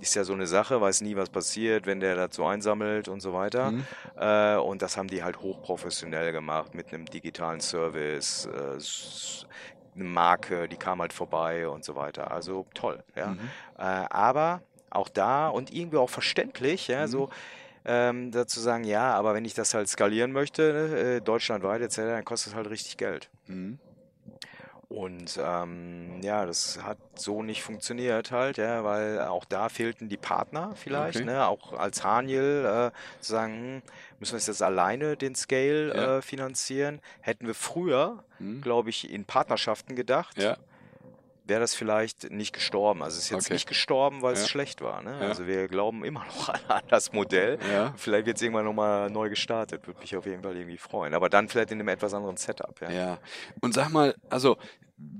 [0.00, 3.32] ist ja so eine Sache, weiß nie, was passiert, wenn der dazu einsammelt und so
[3.32, 3.72] weiter.
[3.72, 3.84] Mhm.
[4.16, 8.78] Äh, und das haben die halt hochprofessionell gemacht mit einem digitalen Service, äh,
[9.94, 12.30] eine Marke, die kam halt vorbei und so weiter.
[12.30, 13.28] Also toll, ja.
[13.28, 13.50] Mhm.
[13.78, 17.10] Äh, aber auch da und irgendwie auch verständlich, ja, mhm.
[17.10, 17.30] so
[17.84, 21.96] ähm, dazu sagen, ja, aber wenn ich das halt skalieren möchte, ne, äh, deutschlandweit etc.,
[21.96, 23.30] dann kostet es halt richtig Geld.
[24.90, 30.16] Und ähm, ja, das hat so nicht funktioniert halt, ja, weil auch da fehlten die
[30.16, 31.26] Partner vielleicht, okay.
[31.26, 31.46] ne?
[31.46, 33.82] Auch als Haniel äh, zu sagen, hm,
[34.18, 36.18] müssen wir jetzt alleine den Scale ja.
[36.18, 37.00] äh, finanzieren?
[37.20, 38.62] Hätten wir früher, mhm.
[38.62, 40.42] glaube ich, in Partnerschaften gedacht.
[40.42, 40.56] Ja
[41.44, 43.02] wäre das vielleicht nicht gestorben.
[43.02, 43.54] Also es ist jetzt okay.
[43.54, 44.40] nicht gestorben, weil ja.
[44.40, 45.02] es schlecht war.
[45.02, 45.18] Ne?
[45.20, 45.28] Ja.
[45.28, 47.58] Also wir glauben immer noch an das Modell.
[47.72, 47.94] Ja.
[47.96, 49.86] Vielleicht wird es irgendwann nochmal neu gestartet.
[49.86, 51.14] Würde mich auf jeden Fall irgendwie freuen.
[51.14, 52.80] Aber dann vielleicht in einem etwas anderen Setup.
[52.80, 53.18] Ja, ja.
[53.60, 54.56] und sag mal, also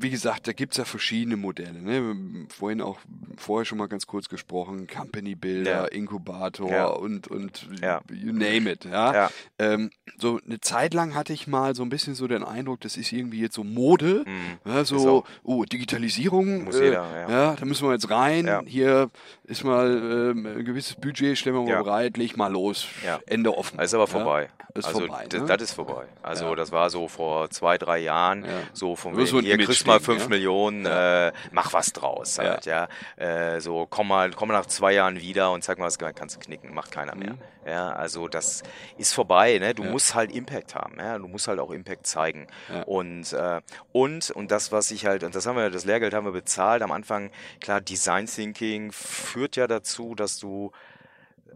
[0.00, 1.80] wie gesagt, da gibt es ja verschiedene Modelle.
[1.80, 2.46] Ne?
[2.48, 2.98] Vorhin auch
[3.36, 5.84] vorher schon mal ganz kurz gesprochen, Company Builder, ja.
[5.86, 6.86] Inkubator ja.
[6.86, 8.00] und, und ja.
[8.10, 8.86] you name it.
[8.86, 9.30] Ja?
[9.58, 12.96] Ähm, so eine Zeit lang hatte ich mal so ein bisschen so den Eindruck, das
[12.96, 14.24] ist irgendwie jetzt so Mode.
[14.26, 14.84] Mhm.
[14.84, 16.64] so, oh, Digitalisierung.
[16.64, 17.56] Muss äh, jeder, ja.
[17.56, 18.62] da müssen wir jetzt rein.
[18.66, 19.10] Hier
[19.44, 22.86] ist mal ähm, ein gewisses Budget, stellen wir mal bereit, leg mal los.
[23.26, 23.78] Ende offen.
[23.78, 24.48] ist aber vorbei.
[24.74, 25.46] Ist also vorbei, das, ne?
[25.48, 26.06] das, ist vorbei.
[26.22, 30.28] Also das war so vor zwei, drei Jahren, so von wegen, hier kriegst mal fünf
[30.28, 32.88] Millionen, äh, mach was draus halt, ja.
[33.16, 36.36] Äh, so, komm mal, komm mal nach zwei Jahren wieder und zeig mal, was kannst
[36.36, 37.32] du knicken, macht keiner mehr.
[37.34, 37.38] Mhm.
[37.66, 38.62] Ja, also das
[38.96, 39.74] ist vorbei, ne?
[39.74, 41.18] Du musst halt Impact haben, ja.
[41.18, 42.46] Du musst halt auch Impact zeigen.
[42.86, 43.60] Und, äh,
[43.92, 46.82] und, und das, was ich halt, und das haben wir, das Lehrgeld haben wir bezahlt
[46.82, 47.30] am Anfang,
[47.60, 50.72] klar, Design Thinking führt ja dazu, dass du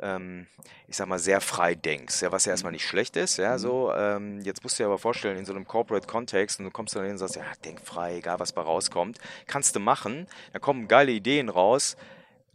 [0.00, 0.46] ähm,
[0.87, 3.59] ich sag mal, sehr frei denkst, ja, was ja erstmal nicht schlecht ist, ja, mhm.
[3.59, 6.94] so, ähm, jetzt musst du dir aber vorstellen, in so einem Corporate-Kontext und du kommst
[6.94, 10.59] dann hin und sagst, ja, denk frei, egal was bei rauskommt, kannst du machen, da
[10.59, 11.96] kommen geile Ideen raus,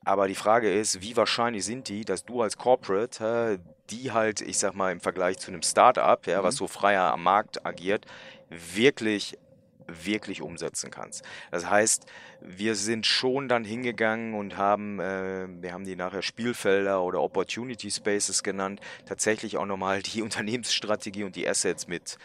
[0.06, 4.58] aber die Frage ist, wie wahrscheinlich sind die, dass du als Corporate, die halt, ich
[4.58, 6.46] sag mal, im Vergleich zu einem Startup, ja, mhm.
[6.46, 8.06] was so freier am Markt agiert,
[8.50, 9.38] wirklich
[10.04, 11.24] wirklich umsetzen kannst.
[11.52, 12.06] Das heißt,
[12.42, 17.92] wir sind schon dann hingegangen und haben, äh, wir haben die nachher Spielfelder oder Opportunity
[17.92, 22.18] Spaces genannt, tatsächlich auch nochmal die Unternehmensstrategie und die Assets mit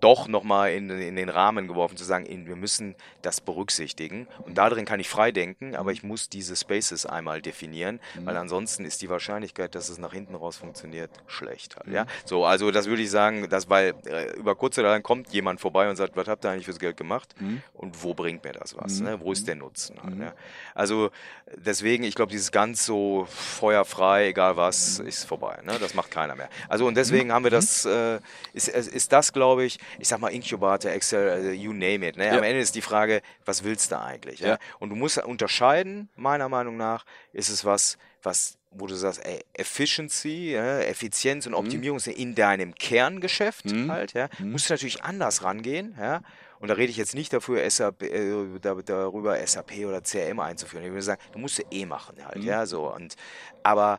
[0.00, 4.26] doch nochmal in, in den Rahmen geworfen, zu sagen, wir müssen das berücksichtigen.
[4.44, 8.26] Und darin kann ich frei denken, aber ich muss diese Spaces einmal definieren, mhm.
[8.26, 11.76] weil ansonsten ist die Wahrscheinlichkeit, dass es nach hinten raus funktioniert, schlecht.
[11.76, 12.04] Halt, ja?
[12.04, 12.08] Mhm.
[12.24, 15.88] So, also das würde ich sagen, dass, weil äh, über kurze Zeit kommt jemand vorbei
[15.88, 17.34] und sagt, was habt ihr eigentlich fürs Geld gemacht?
[17.38, 17.62] Mhm.
[17.74, 19.00] Und wo bringt mir das was?
[19.00, 19.06] Mhm.
[19.06, 19.20] Ne?
[19.20, 20.02] Wo ist der Nutzen?
[20.02, 20.32] Halt, ja?
[20.74, 21.10] Also
[21.56, 25.58] deswegen, ich glaube, dieses ganz so feuerfrei, egal was, ist vorbei.
[25.64, 25.76] Ne?
[25.80, 26.48] Das macht keiner mehr.
[26.68, 28.18] Also und deswegen haben wir das, äh,
[28.52, 32.16] ist, ist das, glaube ich, ich sag mal, Inkubator, Excel, also you name it.
[32.16, 32.26] Ne?
[32.26, 32.38] Ja.
[32.38, 34.40] Am Ende ist die Frage, was willst du eigentlich?
[34.40, 34.48] Ja?
[34.48, 34.58] ja?
[34.78, 39.40] Und du musst unterscheiden, meiner Meinung nach, ist es was, was wo du sagst, ey,
[39.52, 41.58] Efficiency, ja, Effizienz und mhm.
[41.58, 42.12] Optimierung mhm.
[42.12, 43.90] in deinem Kerngeschäft mhm.
[43.90, 44.52] halt, ja, mhm.
[44.52, 46.22] musst du natürlich anders rangehen, ja.
[46.60, 50.84] Und da rede ich jetzt nicht dafür, SAP, äh, darüber SAP oder CRM einzuführen.
[50.84, 52.42] Ich würde sagen, du musst ja eh machen halt, mhm.
[52.42, 52.94] ja, so.
[52.94, 53.16] Und,
[53.62, 53.98] aber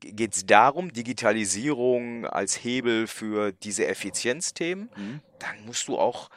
[0.00, 5.20] geht es darum, Digitalisierung als Hebel für diese Effizienzthemen, mhm.
[5.38, 6.30] dann musst du auch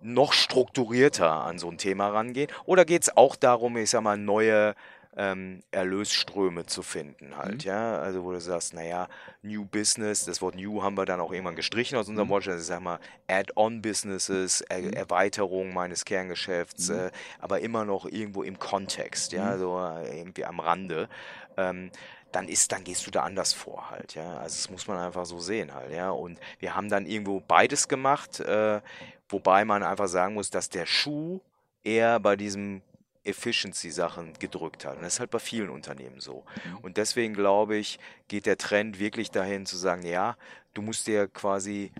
[0.00, 2.50] noch strukturierter an so ein Thema rangehen.
[2.64, 4.74] Oder geht es auch darum, ich sag mal, neue
[5.18, 7.68] ähm, Erlösströme zu finden halt, mhm.
[7.70, 9.08] ja, also wo du sagst, naja,
[9.42, 12.32] New Business, das Wort New haben wir dann auch irgendwann gestrichen aus unserem mhm.
[12.32, 14.92] Wortschatz, also ich sag mal, Add-on-Businesses, er mhm.
[14.92, 16.98] Erweiterung meines Kerngeschäfts, mhm.
[16.98, 19.58] äh, aber immer noch irgendwo im Kontext, ja, mhm.
[19.58, 21.08] so äh, irgendwie am Rande,
[21.56, 21.90] ähm,
[22.32, 24.38] dann ist, dann gehst du da anders vor halt, ja.
[24.38, 26.10] Also das muss man einfach so sehen halt, ja.
[26.10, 28.80] Und wir haben dann irgendwo beides gemacht, äh,
[29.28, 31.40] wobei man einfach sagen muss, dass der Schuh
[31.84, 32.82] eher bei diesem
[33.24, 34.96] Efficiency-Sachen gedrückt hat.
[34.96, 36.44] Und das ist halt bei vielen Unternehmen so.
[36.64, 36.78] Mhm.
[36.78, 40.36] Und deswegen glaube ich, geht der Trend wirklich dahin zu sagen, ja,
[40.74, 41.92] du musst dir quasi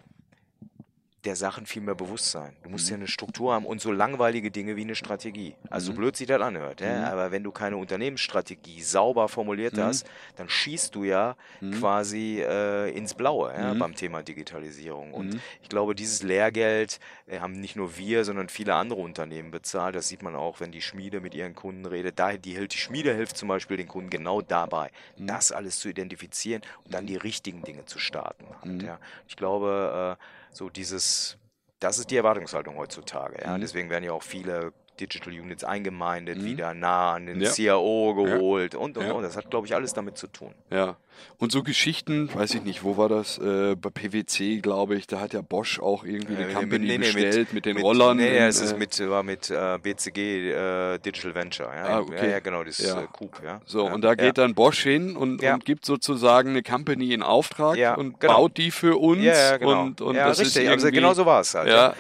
[1.29, 2.57] der Sachen viel mehr bewusst sein.
[2.63, 2.91] Du musst mhm.
[2.91, 5.55] ja eine Struktur haben und so langweilige Dinge wie eine Strategie.
[5.69, 5.97] Also mhm.
[5.97, 7.01] blöd sich das anhört, ja?
[7.01, 7.05] Mhm.
[7.05, 9.83] aber wenn du keine Unternehmensstrategie sauber formuliert mhm.
[9.83, 11.73] hast, dann schießt du ja mhm.
[11.73, 13.79] quasi äh, ins Blaue ja, mhm.
[13.79, 15.13] beim Thema Digitalisierung.
[15.13, 19.95] Und ich glaube, dieses Lehrgeld äh, haben nicht nur wir, sondern viele andere Unternehmen bezahlt.
[19.95, 22.19] Das sieht man auch, wenn die Schmiede mit ihren Kunden redet.
[22.19, 26.63] Da die, die Schmiede hilft zum Beispiel den Kunden genau dabei, das alles zu identifizieren
[26.85, 28.47] und dann die richtigen Dinge zu starten.
[28.63, 28.99] Halt, ja.
[29.29, 31.39] Ich glaube, äh, so dieses,
[31.81, 33.43] das ist die Erwartungshaltung heutzutage.
[33.43, 33.57] Ja?
[33.57, 33.61] Mhm.
[33.61, 36.45] Deswegen werden ja auch viele Digital Units eingemeindet, mhm.
[36.45, 37.51] wieder nah an den ja.
[37.51, 39.13] CAO geholt und und ja.
[39.13, 39.23] und.
[39.23, 40.55] Das hat, glaube ich, alles damit zu tun.
[40.71, 40.97] Ja.
[41.39, 43.39] Und so Geschichten, weiß ich nicht, wo war das?
[43.39, 46.99] Äh, bei PwC, glaube ich, da hat ja Bosch auch irgendwie eine äh, Company nee,
[46.99, 48.17] nee, bestellt mit, mit den mit, Rollern.
[48.17, 51.71] Nee, ja, es ist äh, mit, war mit äh, BCG äh, Digital Venture.
[51.75, 52.31] Ja, ah, okay.
[52.31, 53.03] ja, genau, das ja.
[53.03, 53.41] Äh, Coop.
[53.45, 53.61] Ja.
[53.67, 57.77] So, und da geht dann Bosch hin und, und, gibt sozusagen eine Company in Auftrag
[57.99, 58.35] und genau.
[58.35, 59.23] baut die für uns.
[59.23, 59.83] Ja, genau.
[59.83, 61.69] Und, und ja, das richtig, ist also genau so war es halt.
[61.69, 61.95] Ja,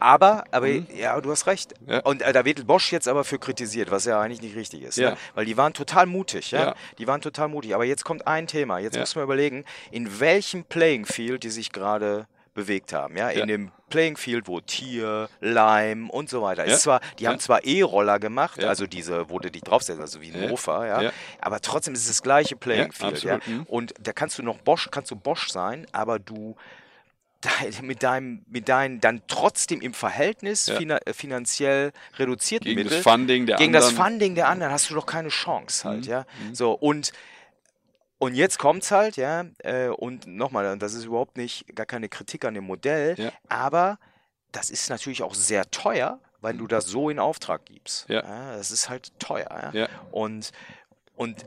[0.00, 0.86] aber, aber mhm.
[0.96, 1.74] ja, du hast recht.
[2.04, 4.98] Und da wird Bosch jetzt aber für kritisiert, was ja eigentlich nicht richtig ist.
[4.98, 5.16] Ja.
[5.34, 6.50] Weil die waren total mutig.
[6.50, 6.74] Ja?
[6.98, 7.74] Die waren total mutig.
[7.74, 8.57] Aber jetzt kommt ein Thema.
[8.66, 13.16] Jetzt muss man überlegen, in welchem Playing Field die sich gerade bewegt haben.
[13.16, 13.30] Ja?
[13.30, 13.46] In ja.
[13.46, 16.66] dem Playing Field, wo Tier, Lime und so weiter.
[16.66, 16.74] Ja.
[16.74, 17.30] Ist zwar, die ja.
[17.30, 21.12] haben zwar E-Roller gemacht, also diese, wo du dich draufsetzt, also wie ein Mofa, ja?
[21.40, 23.22] aber trotzdem ist es das gleiche Playing Field.
[23.22, 23.38] Ja?
[23.46, 23.62] Mhm.
[23.68, 26.56] Und da kannst du noch Bosch, kannst du Bosch sein, aber du
[27.82, 30.76] mit deinem, mit deinen dann trotzdem im Verhältnis ja.
[30.76, 33.94] fina finanziell reduzierten gegen Mittel das Funding der gegen anderen.
[33.94, 36.10] das Funding der anderen hast du doch keine Chance halt, mhm.
[36.10, 36.26] ja.
[36.42, 36.54] Mhm.
[36.56, 37.12] So und
[38.18, 42.44] und jetzt kommt's halt, ja, äh, und nochmal, das ist überhaupt nicht gar keine Kritik
[42.44, 43.32] an dem Modell, ja.
[43.48, 43.98] aber
[44.52, 48.08] das ist natürlich auch sehr teuer, weil du das so in Auftrag gibst.
[48.08, 48.22] Ja.
[48.22, 49.48] ja das ist halt teuer.
[49.50, 49.70] Ja?
[49.72, 49.88] ja.
[50.10, 50.52] Und,
[51.16, 51.46] und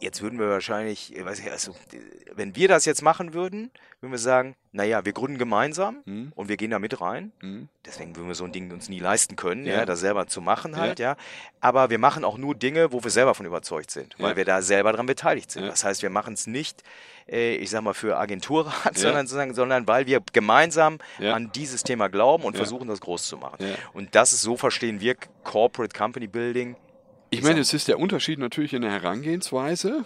[0.00, 1.74] jetzt würden wir wahrscheinlich, weiß ich, also,
[2.34, 6.32] wenn wir das jetzt machen würden, würden wir sagen, naja, wir gründen gemeinsam mhm.
[6.34, 7.32] und wir gehen da mit rein.
[7.42, 7.68] Mhm.
[7.84, 10.40] Deswegen würden wir so ein Ding uns nie leisten können, ja, ja das selber zu
[10.40, 11.12] machen halt, ja.
[11.12, 11.16] ja.
[11.60, 14.36] Aber wir machen auch nur Dinge, wo wir selber von überzeugt sind, weil ja.
[14.36, 15.66] wir da selber dran beteiligt sind.
[15.66, 16.82] Das heißt, wir machen es nicht,
[17.28, 22.08] äh, ich sag mal, für Agenturrat, sondern, sondern, sondern weil wir gemeinsam an dieses Thema
[22.08, 23.64] glauben und versuchen, das groß zu machen.
[23.92, 26.76] Und das ist, so verstehen wir Corporate Company Building
[27.30, 30.04] ich meine, es ist der Unterschied natürlich in der Herangehensweise,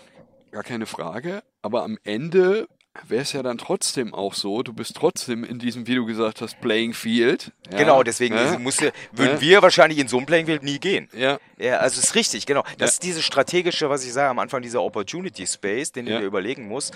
[0.50, 2.68] gar keine Frage, aber am Ende
[3.09, 6.40] wäre es ja dann trotzdem auch so, du bist trotzdem in diesem, wie du gesagt
[6.40, 7.52] hast, Playing Field.
[7.70, 9.40] Ja, genau, deswegen ja, musste, würden ja.
[9.40, 11.09] wir wahrscheinlich in so ein Playing Field nie gehen.
[11.12, 11.38] Ja.
[11.57, 12.64] Ja, also ist richtig, genau.
[12.78, 16.24] Das ist diese strategische, was ich sage am Anfang, dieser Opportunity Space, den du dir
[16.24, 16.94] überlegen musst.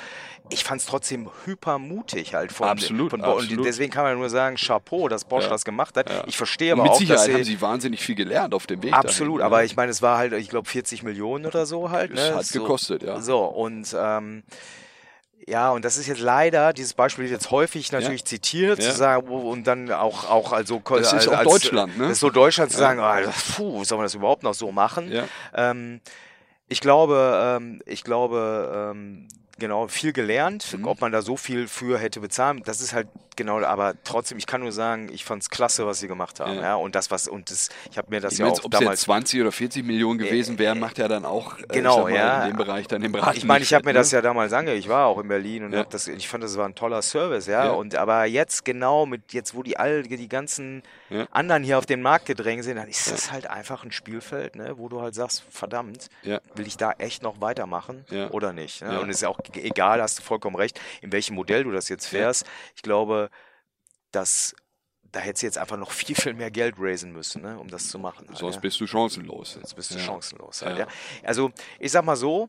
[0.51, 3.59] Ich fand es trotzdem hypermutig halt von, absolut, von absolut.
[3.59, 6.11] Und deswegen kann man nur sagen, Chapeau, dass Bosch das gemacht hat.
[6.27, 8.83] Ich verstehe aber mit auch, Sicherheit dass sie, haben sie wahnsinnig viel gelernt auf dem
[8.83, 8.93] Weg.
[8.93, 12.13] Absolut, dahin, aber ich meine, es war halt, ich glaube, 40 Millionen oder so halt.
[12.13, 12.37] Das ne?
[12.37, 13.21] hat so, gekostet, ja.
[13.21, 14.43] So, und ähm,
[15.47, 18.27] ja, und das ist jetzt leider, dieses Beispiel wird jetzt häufig natürlich ja.
[18.27, 18.91] zitiert, ja.
[18.91, 22.05] zu sagen, und dann auch, auch also Das ist als, auch Deutschland, ne?
[22.05, 22.97] Das ist so Deutschland zu ja.
[22.97, 25.11] sagen, oh, puh, soll man das überhaupt noch so machen?
[25.55, 26.01] Ähm,
[26.69, 30.87] ich glaube, ähm, ich glaube, ähm, genau, viel gelernt, mhm.
[30.87, 32.63] ob man da so viel für hätte bezahlen.
[32.65, 36.01] Das ist halt genau, aber trotzdem, ich kann nur sagen, ich fand es klasse, was
[36.01, 36.57] sie gemacht haben.
[36.57, 36.63] Ja.
[36.63, 36.75] ja.
[36.75, 39.01] und das, was, und das, ich habe mir das ich ja meine, auch damals.
[39.01, 42.15] Jetzt 20 oder 40 Millionen gewesen äh, wären, macht ja dann auch äh, genau, mal,
[42.15, 42.43] ja.
[42.45, 43.39] in dem Bereich dann im Braten.
[43.39, 44.01] Ich meine, ich habe mir ne?
[44.01, 45.85] das ja damals ange, ich war auch in Berlin und ja.
[45.85, 47.67] das, ich fand, das war ein toller Service, ja.
[47.67, 47.71] ja.
[47.71, 50.83] Und aber jetzt genau mit jetzt, wo die all die ganzen
[51.31, 54.79] anderen hier auf den Markt gedrängt sind, dann ist das halt einfach ein Spielfeld, ne,
[54.79, 58.83] wo du halt sagst, verdammt, will ich da echt noch weitermachen oder nicht?
[58.83, 59.01] Ne?
[59.01, 62.07] Und es ist auch egal, hast du vollkommen recht, in welchem Modell du das jetzt
[62.07, 62.47] fährst.
[62.75, 63.31] Ich glaube,
[64.13, 64.55] dass
[65.13, 67.89] da hättest du jetzt einfach noch viel, viel mehr Geld raisen müssen, ne, um das
[67.89, 68.29] zu machen.
[68.29, 68.61] Halt, Sonst ja.
[68.61, 69.55] bist du chancenlos.
[69.55, 70.05] Sonst bist du ja.
[70.05, 70.63] chancenlos.
[70.63, 70.87] Halt, ja.
[71.23, 72.49] Also ich sag mal so,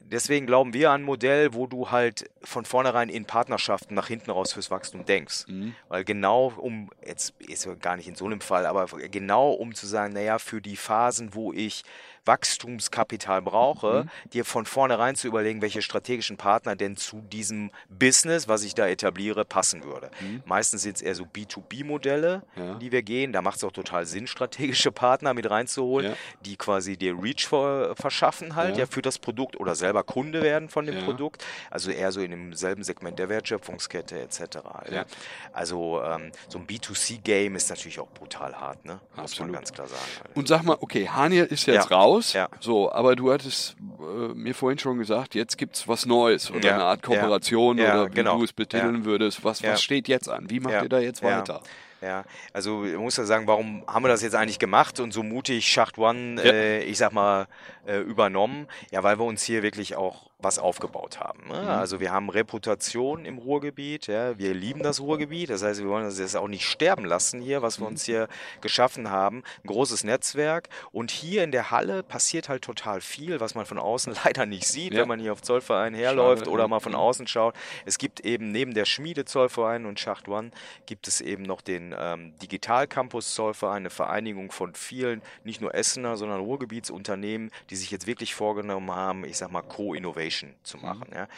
[0.00, 4.30] deswegen glauben wir an ein Modell, wo du halt von vornherein in Partnerschaften nach hinten
[4.30, 5.46] raus fürs Wachstum denkst.
[5.48, 5.74] Mhm.
[5.88, 9.74] Weil genau um, jetzt ist ja gar nicht in so einem Fall, aber genau um
[9.74, 11.84] zu sagen, naja, für die Phasen, wo ich
[12.26, 14.30] Wachstumskapital brauche, mhm.
[14.30, 18.86] dir von vornherein zu überlegen, welche strategischen Partner denn zu diesem Business, was ich da
[18.86, 20.10] etabliere, passen würde.
[20.20, 20.42] Mhm.
[20.44, 22.74] Meistens sind es eher so B2B-Modelle, ja.
[22.74, 23.32] die wir gehen.
[23.32, 26.16] Da macht es auch total Sinn, strategische Partner mit reinzuholen, ja.
[26.44, 28.80] die quasi dir Reach verschaffen halt, ja.
[28.80, 28.86] ja.
[28.86, 31.44] für das Produkt oder selber Kunde werden von dem Produkt.
[31.70, 34.40] Also eher so in demselben Segment der Wertschöpfungskette etc.
[34.64, 35.06] Halt,
[35.52, 39.00] also ähm, so ein B2C-Game ist natürlich auch brutal hart, ne?
[39.14, 39.52] muss Absolut.
[39.52, 40.00] man ganz klar sagen.
[40.24, 40.36] Halt.
[40.36, 42.32] Und sag mal, okay, Hania ist jetzt raus raus.
[42.32, 42.48] Ja.
[42.60, 46.68] So, aber du hattest äh, mir vorhin schon gesagt, jetzt gibt es was Neues oder
[46.68, 46.74] ja.
[46.74, 47.94] eine Art Kooperation ja.
[47.94, 48.38] oder wie genau.
[48.38, 49.44] du es betiteln würdest.
[49.44, 50.48] Was, was steht jetzt an?
[50.50, 51.62] Wie macht ihr da jetzt weiter?
[52.02, 55.22] Ja, also ich muss ja sagen, warum haben wir das jetzt eigentlich gemacht und so
[55.22, 57.46] mutig Schacht One, äh, ich sag mal,
[57.86, 58.66] äh, übernommen?
[58.90, 61.48] Ja, weil wir uns hier wirklich auch was aufgebaut haben.
[61.48, 61.62] Ne?
[61.62, 61.68] Mhm.
[61.68, 66.04] Also wir haben Reputation im Ruhrgebiet, ja, wir lieben das Ruhrgebiet, das heißt, wir wollen
[66.04, 68.12] das auch nicht sterben lassen hier, was wir uns mhm.
[68.12, 68.28] hier
[68.60, 69.42] geschaffen haben.
[69.64, 73.78] Ein großes Netzwerk und hier in der Halle passiert halt total viel, was man von
[73.78, 75.00] außen leider nicht sieht, ja.
[75.00, 76.50] wenn man hier auf Zollverein herläuft Schade.
[76.50, 77.54] oder mal von außen schaut.
[77.86, 80.50] Es gibt eben neben der Schmiede Zollverein und Schacht One
[80.84, 85.74] gibt es eben noch den ähm, Digital Campus Zollverein, eine Vereinigung von vielen, nicht nur
[85.74, 90.76] Essener, sondern Ruhrgebietsunternehmen, die sich jetzt wirklich vorgenommen haben, ich sag mal Co-Innovation Innovation zu
[90.78, 90.82] mhm.
[90.82, 91.28] machen, ja.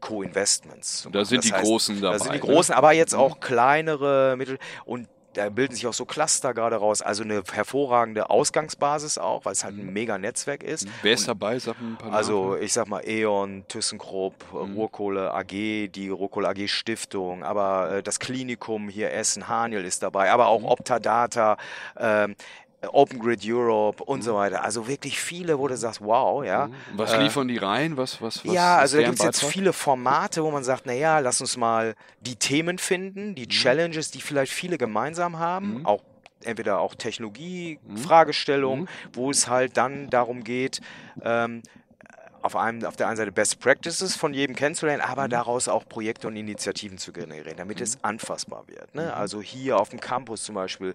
[0.00, 1.08] Co-Investments.
[1.12, 2.18] Da sind das die heißt, Großen dabei.
[2.18, 2.54] Da sind die ne?
[2.54, 2.76] Großen, ne?
[2.76, 3.40] aber jetzt auch mhm.
[3.40, 7.00] kleinere Mittel und da bilden sich auch so Cluster gerade raus.
[7.00, 9.92] Also eine hervorragende Ausgangsbasis auch, weil es halt ein mhm.
[9.92, 10.88] mega Netzwerk ist.
[11.02, 11.58] Wer ist dabei?
[11.58, 14.74] Sag ein paar also ich sag mal E.ON, ThyssenKrupp, mhm.
[14.74, 15.50] Ruhrkohle AG,
[15.92, 20.64] die Ruhrkohle AG Stiftung, aber äh, das Klinikum hier Essen, Haniel ist dabei, aber auch
[20.64, 21.56] Optadata,
[21.94, 22.28] äh,
[22.86, 24.62] Open Grid Europe und so weiter.
[24.62, 26.70] Also wirklich viele, wo du sagst, wow, ja.
[26.94, 27.96] Was äh, liefern die rein?
[27.96, 31.18] Was, was, was ja, also da gibt es jetzt viele Formate, wo man sagt, naja,
[31.18, 33.48] lass uns mal die Themen finden, die mhm.
[33.48, 35.86] Challenges, die vielleicht viele gemeinsam haben, mhm.
[35.86, 36.02] auch
[36.44, 37.96] entweder auch Technologie, mhm.
[37.96, 38.88] Fragestellungen, mhm.
[39.12, 40.80] wo es halt dann darum geht,
[41.22, 41.62] ähm,
[42.42, 45.30] auf, einem, auf der einen Seite Best Practices von jedem kennenzulernen, aber mhm.
[45.30, 48.94] daraus auch Projekte und Initiativen zu generieren, damit es anfassbar wird.
[48.94, 49.12] Ne?
[49.12, 50.94] Also hier auf dem Campus zum Beispiel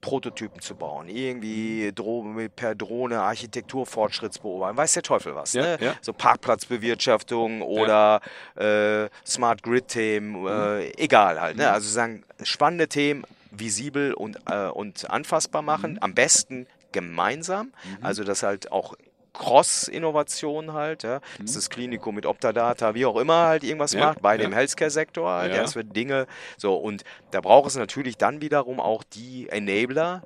[0.00, 5.52] Prototypen zu bauen, irgendwie Dro per Drohne Architekturfortschrittsbeobachten, weiß der Teufel was.
[5.52, 5.78] Ja, ne?
[5.80, 5.94] ja.
[6.00, 8.20] So Parkplatzbewirtschaftung oder
[8.58, 9.04] ja.
[9.04, 10.92] äh, Smart Grid-Themen, äh, mhm.
[10.96, 11.56] egal halt.
[11.56, 11.64] Ne?
[11.64, 11.72] Mhm.
[11.72, 15.98] Also sagen, spannende Themen visibel und, äh, und anfassbar machen, mhm.
[16.00, 18.04] am besten gemeinsam, mhm.
[18.04, 18.94] also dass halt auch
[19.32, 21.16] Cross-Innovation halt, ja.
[21.16, 21.42] Mhm.
[21.42, 24.42] Das ist das Klinikum mit Optadata, wie auch immer halt irgendwas ja, macht, bei ja.
[24.42, 25.62] dem Healthcare-Sektor halt, ja.
[25.62, 30.22] das wird Dinge, so, und da braucht es natürlich dann wiederum auch die Enabler,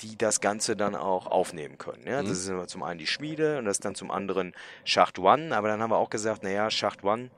[0.00, 2.06] die das Ganze dann auch aufnehmen können.
[2.06, 2.22] Ja?
[2.22, 2.28] Mhm.
[2.28, 5.56] Das ist immer zum einen die Schmiede und das ist dann zum anderen Schacht One,
[5.56, 7.30] aber dann haben wir auch gesagt, naja, Schacht One,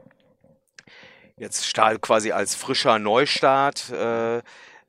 [1.36, 4.42] jetzt Stahl quasi als frischer Neustart, äh,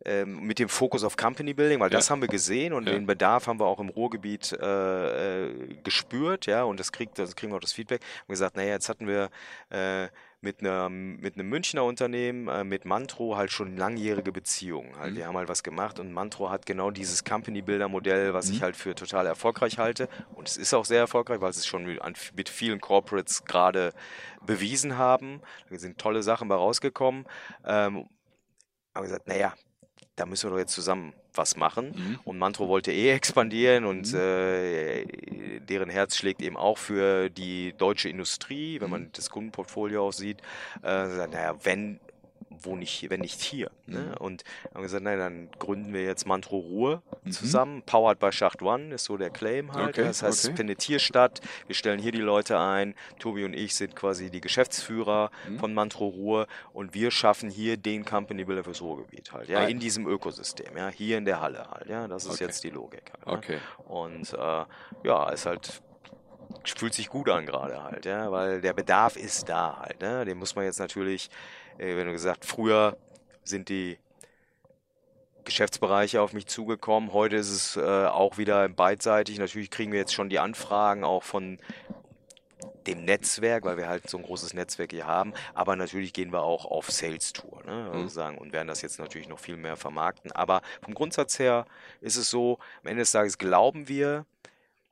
[0.06, 1.98] ähm, mit dem Fokus auf Company Building, weil ja.
[1.98, 2.94] das haben wir gesehen und ja.
[2.94, 7.36] den Bedarf haben wir auch im Ruhrgebiet äh, äh, gespürt, ja, und das, kriegt, das
[7.36, 8.02] kriegen wir auch das Feedback.
[8.28, 9.30] Und gesagt, naja, jetzt hatten wir
[9.70, 10.08] äh,
[10.42, 14.96] mit, einer, mit einem Münchner Unternehmen, äh, mit Mantro, halt schon langjährige Beziehungen.
[14.98, 15.12] Halt.
[15.12, 15.16] Mhm.
[15.16, 18.54] Die haben halt was gemacht und Mantro hat genau dieses Company Builder Modell, was mhm.
[18.54, 20.08] ich halt für total erfolgreich halte.
[20.36, 22.00] Und es ist auch sehr erfolgreich, weil sie es schon mit,
[22.36, 23.92] mit vielen Corporates gerade
[24.46, 25.42] bewiesen haben.
[25.70, 27.26] Da sind tolle Sachen bei rausgekommen.
[27.66, 28.08] Ähm,
[28.94, 29.54] haben gesagt, naja,
[30.16, 31.94] da müssen wir doch jetzt zusammen was machen.
[31.96, 32.20] Mhm.
[32.24, 34.20] Und Mantro wollte eh expandieren und mhm.
[34.20, 35.06] äh,
[35.60, 39.10] deren Herz schlägt eben auch für die deutsche Industrie, wenn man mhm.
[39.14, 40.42] das Kundenportfolio auch sieht.
[40.84, 42.00] Äh, naja, wenn
[42.50, 43.72] wo nicht, wenn nicht hier.
[43.86, 44.00] Ne?
[44.00, 44.14] Mhm.
[44.18, 47.32] Und haben gesagt, nein, dann gründen wir jetzt Mantro Ruhr mhm.
[47.32, 47.84] zusammen.
[47.86, 49.90] Powered by Schacht One ist so der Claim halt.
[49.90, 50.54] Okay, das heißt, okay.
[50.54, 51.42] es findet hier statt.
[51.68, 52.96] Wir stellen hier die Leute ein.
[53.20, 55.60] Tobi und ich sind quasi die Geschäftsführer mhm.
[55.60, 59.50] von Mantro Ruhr und wir schaffen hier den Company Builder fürs Ruhrgebiet halt.
[59.50, 60.78] Ja, in diesem Ökosystem.
[60.78, 61.88] Ja, hier in der Halle halt.
[61.88, 62.46] Ja, das ist okay.
[62.46, 63.12] jetzt die Logik.
[63.14, 63.34] Halt, ne?
[63.34, 63.58] Okay.
[63.88, 64.66] Und äh,
[65.04, 65.82] ja, ist halt
[66.64, 70.26] fühlt sich gut an gerade halt, ja, weil der Bedarf ist da halt, ne?
[70.26, 71.30] Den muss man jetzt natürlich,
[71.78, 72.98] äh, wenn du gesagt, früher
[73.44, 73.98] sind die
[75.44, 77.14] Geschäftsbereiche auf mich zugekommen.
[77.14, 79.38] Heute ist es äh, auch wieder beidseitig.
[79.38, 81.60] Natürlich kriegen wir jetzt schon die Anfragen auch von
[82.88, 85.34] dem Netzwerk, weil wir halt so ein großes Netzwerk hier haben.
[85.54, 88.10] Aber natürlich gehen wir auch auf Sales Tour ne, mhm.
[88.10, 90.32] sagen, und werden das jetzt natürlich noch viel mehr vermarkten.
[90.32, 91.66] Aber vom Grundsatz her
[92.02, 94.26] ist es so, am Ende des Tages glauben wir,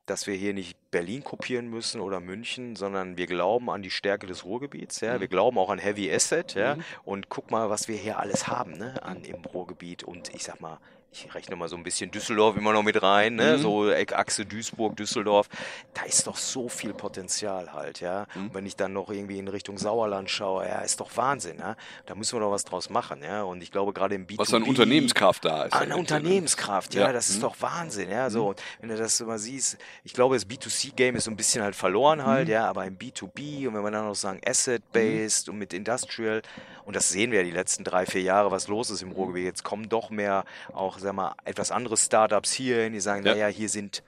[0.06, 4.26] dass wir hier nicht Berlin kopieren müssen oder München, sondern wir glauben an die Stärke
[4.26, 5.00] des Ruhrgebiets.
[5.00, 5.16] Ja?
[5.16, 5.20] Mhm.
[5.20, 6.54] Wir glauben auch an Heavy Asset.
[6.54, 6.76] Ja?
[6.76, 6.84] Mhm.
[7.04, 9.02] Und guck mal, was wir hier alles haben ne?
[9.02, 10.04] an, im Ruhrgebiet.
[10.04, 10.78] Und ich sag mal,
[11.14, 13.56] ich rechne mal so ein bisschen Düsseldorf immer noch mit rein, ne?
[13.56, 13.62] Mhm.
[13.62, 15.48] so Eckachse Duisburg, Düsseldorf,
[15.92, 18.26] da ist doch so viel Potenzial halt, ja.
[18.34, 18.46] Mhm.
[18.46, 21.76] Und wenn ich dann noch irgendwie in Richtung Sauerland schaue, ja, ist doch Wahnsinn, ja.
[22.06, 23.42] Da müssen wir doch was draus machen, ja.
[23.44, 24.38] Und ich glaube gerade im B2B.
[24.38, 25.72] Was an Unternehmenskraft da ist.
[25.72, 27.42] An Unternehmenskraft, ja, ja, das ist mhm.
[27.42, 28.28] doch Wahnsinn, ja.
[28.28, 28.54] So, mhm.
[28.80, 32.24] wenn du das mal siehst, ich glaube, das B2C-Game ist so ein bisschen halt verloren
[32.24, 32.54] halt, mhm.
[32.54, 36.42] ja, aber im B2B und wenn wir dann noch sagen Asset-Based und mit Industrial,
[36.84, 39.44] und das sehen wir ja die letzten drei, vier Jahre, was los ist im Ruhrgebiet.
[39.44, 43.32] Jetzt kommen doch mehr auch, sag mal, etwas andere Startups hierhin, die sagen, ja.
[43.32, 44.02] naja, hier sind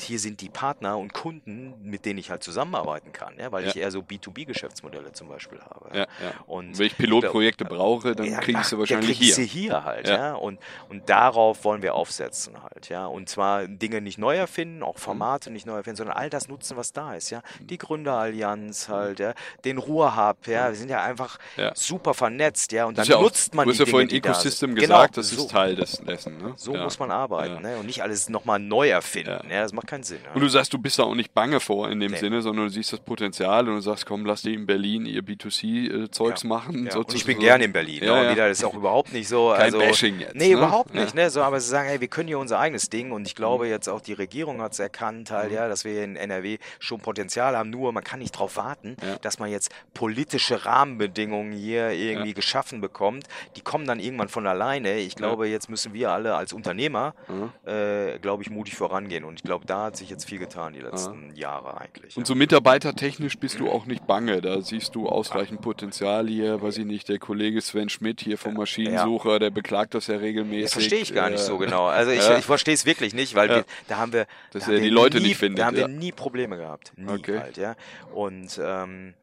[0.00, 3.70] hier sind die Partner und Kunden, mit denen ich halt zusammenarbeiten kann, ja, weil ja.
[3.70, 5.96] ich eher so B2B-Geschäftsmodelle zum Beispiel habe.
[5.96, 6.06] Ja.
[6.46, 9.34] Und wenn ich Pilotprojekte brauche, dann kriege ich sie wahrscheinlich hier.
[9.34, 10.34] sie hier halt, ja.
[10.34, 13.06] Und, und darauf wollen wir aufsetzen halt, ja.
[13.06, 16.76] Und zwar Dinge nicht neu erfinden, auch Formate nicht neu erfinden, sondern all das nutzen,
[16.76, 17.42] was da ist, ja.
[17.60, 19.34] Die Gründerallianz halt, ja.
[19.64, 20.68] Den Ruhrhub, ja.
[20.68, 21.38] Wir sind ja einfach
[21.74, 22.86] super vernetzt, ja.
[22.86, 25.76] Und dann nutzt man die Du hast ja vorhin Ecosystem gesagt, genau, das ist Teil
[25.76, 26.54] des, dessen, ne?
[26.56, 27.76] So muss man arbeiten, ne?
[27.78, 29.62] Und nicht alles nochmal neu erfinden, ja.
[29.62, 30.18] Das macht keinen Sinn.
[30.24, 30.32] Ja.
[30.32, 32.18] Und du sagst, du bist da auch nicht bange vor in dem nee.
[32.18, 35.22] Sinne, sondern du siehst das Potenzial und du sagst, komm, lass die in Berlin ihr
[35.22, 36.48] B2C-Zeugs ja.
[36.48, 36.86] machen.
[36.86, 36.96] Ja.
[36.96, 38.02] Und ich bin gerne in Berlin.
[38.04, 38.34] Ja, ne?
[38.34, 39.50] Das ist auch überhaupt nicht so.
[39.50, 40.34] Kein also, Bashing jetzt.
[40.34, 40.54] Nee, ne?
[40.54, 41.14] überhaupt nicht.
[41.14, 41.30] Ne?
[41.30, 43.88] So, aber sie sagen, hey, wir können hier unser eigenes Ding und ich glaube jetzt
[43.88, 45.56] auch die Regierung hat es erkannt, halt, mhm.
[45.56, 49.38] ja, dass wir in NRW schon Potenzial haben, nur man kann nicht darauf warten, dass
[49.38, 53.26] man jetzt politische Rahmenbedingungen hier irgendwie geschaffen bekommt.
[53.56, 54.98] Die kommen dann irgendwann von alleine.
[54.98, 57.50] Ich glaube, jetzt müssen wir alle als Unternehmer, mhm.
[57.70, 59.24] äh, glaube ich, mutig vorangehen.
[59.24, 61.48] Und ich glaube, da hat sich jetzt viel getan die letzten ja.
[61.48, 62.18] Jahre eigentlich.
[62.18, 64.42] Und so mitarbeitertechnisch bist du auch nicht bange.
[64.42, 66.60] Da siehst du ausreichend Potenzial hier.
[66.60, 69.38] Weiß ich nicht, der Kollege Sven Schmidt hier vom Maschinensucher, ja.
[69.38, 70.64] der beklagt das ja regelmäßig.
[70.64, 71.86] Das verstehe ich gar nicht so genau.
[71.86, 74.90] Also ich, ich verstehe es wirklich nicht, weil wir, da haben wir, Dass er die
[74.90, 75.60] Leute nie, nicht findet.
[75.60, 76.92] Da haben wir nie Probleme gehabt.
[76.96, 77.38] Nie okay.
[77.38, 77.74] halt, ja.
[78.12, 79.14] Und ähm,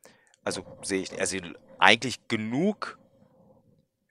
[0.43, 1.37] also sehe ich, also
[1.77, 2.97] eigentlich genug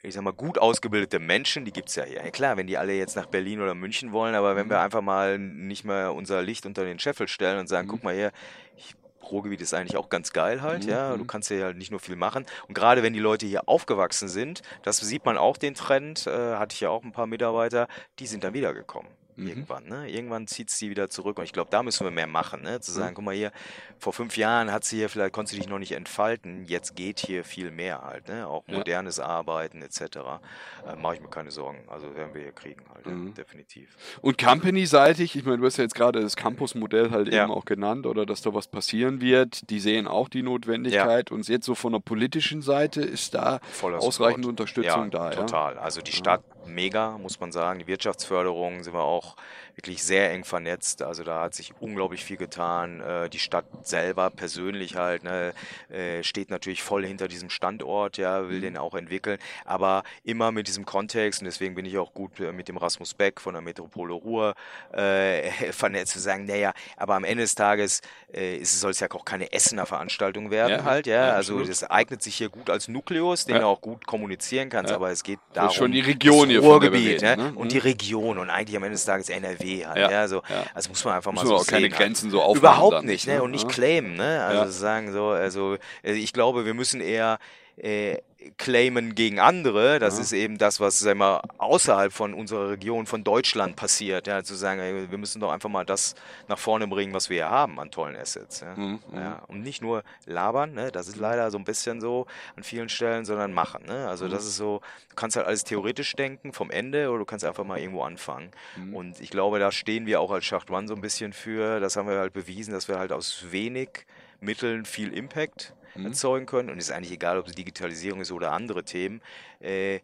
[0.09, 2.25] ich sag mal, gut ausgebildete Menschen, die gibt es ja hier.
[2.25, 4.85] Ja, klar, wenn die alle jetzt nach Berlin oder München wollen, aber wenn wir mhm.
[4.85, 7.93] einfach mal nicht mehr unser Licht unter den Scheffel stellen und sagen, mhm.
[7.93, 8.33] guck mal hier,
[8.77, 8.95] ich,
[9.31, 10.91] Ruhrgebiet ist eigentlich auch ganz geil halt, mhm.
[10.91, 11.17] ja.
[11.17, 11.27] Du mhm.
[11.27, 12.47] kannst hier halt nicht nur viel machen.
[12.67, 16.57] Und gerade wenn die Leute hier aufgewachsen sind, das sieht man auch den Trend, äh,
[16.57, 17.89] hatte ich ja auch ein paar Mitarbeiter,
[18.19, 19.49] die sind dann wiedergekommen mhm.
[19.49, 19.89] irgendwann.
[19.89, 20.11] Ne?
[20.11, 22.63] Irgendwann zieht sie wieder zurück und ich glaube, da müssen wir mehr machen.
[22.63, 22.81] Ne?
[22.81, 23.15] Zu sagen, mhm.
[23.15, 23.53] guck mal hier,
[23.99, 27.21] vor fünf Jahren hat sie hier, vielleicht konntest du dich noch nicht entfalten, jetzt geht
[27.21, 28.29] hier viel mehr halt.
[28.29, 28.47] Ne?
[28.47, 28.77] Auch ja.
[28.77, 30.01] modernes Arbeiten etc.
[30.01, 31.85] Äh, Mache ich mir keine Sorgen.
[31.89, 33.29] Also werden wir hier kriegen halt, mhm.
[33.29, 33.97] ja, definitiv.
[34.21, 37.45] Und Company-seitig, ich meine, du hast ja jetzt gerade das Campus-Modell halt ja.
[37.45, 39.71] eben auch genannt oder dass da was passieren wird.
[39.71, 43.99] Die sehen auch die Notwendigkeit und jetzt so von der politischen Seite ist da Voller
[43.99, 44.61] ausreichend Support.
[44.61, 45.31] Unterstützung da.
[45.31, 45.79] Total.
[45.79, 47.79] Also die Stadt mega, muss man sagen.
[47.79, 49.37] Die Wirtschaftsförderung sind wir auch
[49.79, 51.03] wirklich sehr eng vernetzt.
[51.03, 53.01] Also da hat sich unglaublich viel getan.
[53.01, 55.55] Äh, die Stadt selber persönlich halt ne,
[55.89, 58.63] äh, steht natürlich voll hinter diesem Standort, ja, will mhm.
[58.63, 62.51] den auch entwickeln, aber immer mit diesem Kontext und deswegen bin ich auch gut äh,
[62.51, 64.55] mit dem Rasmus Beck von der Metropole Ruhr
[64.93, 68.01] äh, vernetzt zu sagen, naja, aber am Ende des Tages
[68.33, 71.85] äh, soll es ja auch keine Essener Veranstaltung werden ja, halt, ja, ja also das
[71.85, 73.61] eignet sich hier gut als Nukleus, den ja.
[73.61, 76.61] du auch gut kommunizieren kannst, aber es geht darum, das ist schon die Region hier
[76.61, 77.37] Ruhrgebiet ne?
[77.37, 77.53] ne?
[77.55, 77.69] und mhm.
[77.69, 79.97] die Region und eigentlich am Ende des Tages NRW halt.
[79.97, 80.43] Ja, ja so.
[80.75, 82.59] Also muss man einfach mal muss so auch keine sehen, Grenzen so aufmachen.
[82.59, 83.43] Überhaupt nicht, ne?
[83.43, 84.45] Und nicht claimen, ne?
[84.45, 87.39] Also sagen so, also ich glaube, wir müssen eher
[87.79, 88.19] äh,
[88.57, 89.99] claimen gegen andere.
[89.99, 90.23] Das ja.
[90.23, 94.27] ist eben das, was sag mal, außerhalb von unserer Region, von Deutschland passiert.
[94.27, 96.15] Ja, zu sagen, ey, wir müssen doch einfach mal das
[96.47, 98.61] nach vorne bringen, was wir hier haben an tollen Assets.
[98.61, 98.75] Ja.
[98.75, 99.01] Mhm.
[99.13, 99.43] ja.
[99.49, 100.93] Und nicht nur labern, ne?
[100.93, 102.27] das ist leider so ein bisschen so
[102.57, 103.85] an vielen Stellen, sondern machen.
[103.87, 104.09] Ne?
[104.09, 104.31] Also mhm.
[104.31, 107.65] das ist so, du kannst halt alles theoretisch denken vom Ende oder du kannst einfach
[107.65, 108.51] mal irgendwo anfangen.
[108.77, 108.95] Mhm.
[108.95, 111.81] Und ich glaube, da stehen wir auch als Schacht One so ein bisschen für.
[111.81, 114.07] Das haben wir halt bewiesen, dass wir halt aus wenig
[114.41, 116.07] Mitteln viel Impact mhm.
[116.07, 116.71] erzeugen können.
[116.71, 119.21] Und es ist eigentlich egal, ob es Digitalisierung ist oder andere Themen.
[119.61, 120.01] Äh,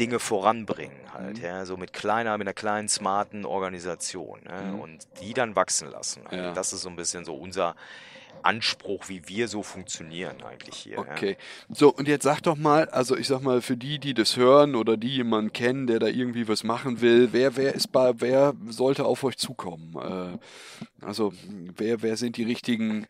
[0.00, 1.44] Dinge voranbringen halt, mhm.
[1.44, 4.72] ja, so mit kleiner, mit einer kleinen, smarten Organisation ne?
[4.72, 4.80] mhm.
[4.80, 6.26] und die dann wachsen lassen.
[6.26, 6.52] Also ja.
[6.52, 7.76] Das ist so ein bisschen so unser,
[8.44, 10.98] Anspruch, wie wir so funktionieren eigentlich hier.
[10.98, 11.36] Okay.
[11.68, 11.74] Ja.
[11.74, 14.74] So, und jetzt sag doch mal, also ich sag mal, für die, die das hören
[14.74, 18.54] oder die jemanden kennen, der da irgendwie was machen will, wer, wer ist bei, wer
[18.68, 19.94] sollte auf euch zukommen?
[19.96, 20.38] Äh,
[21.04, 21.32] also,
[21.76, 23.06] wer, wer sind die richtigen,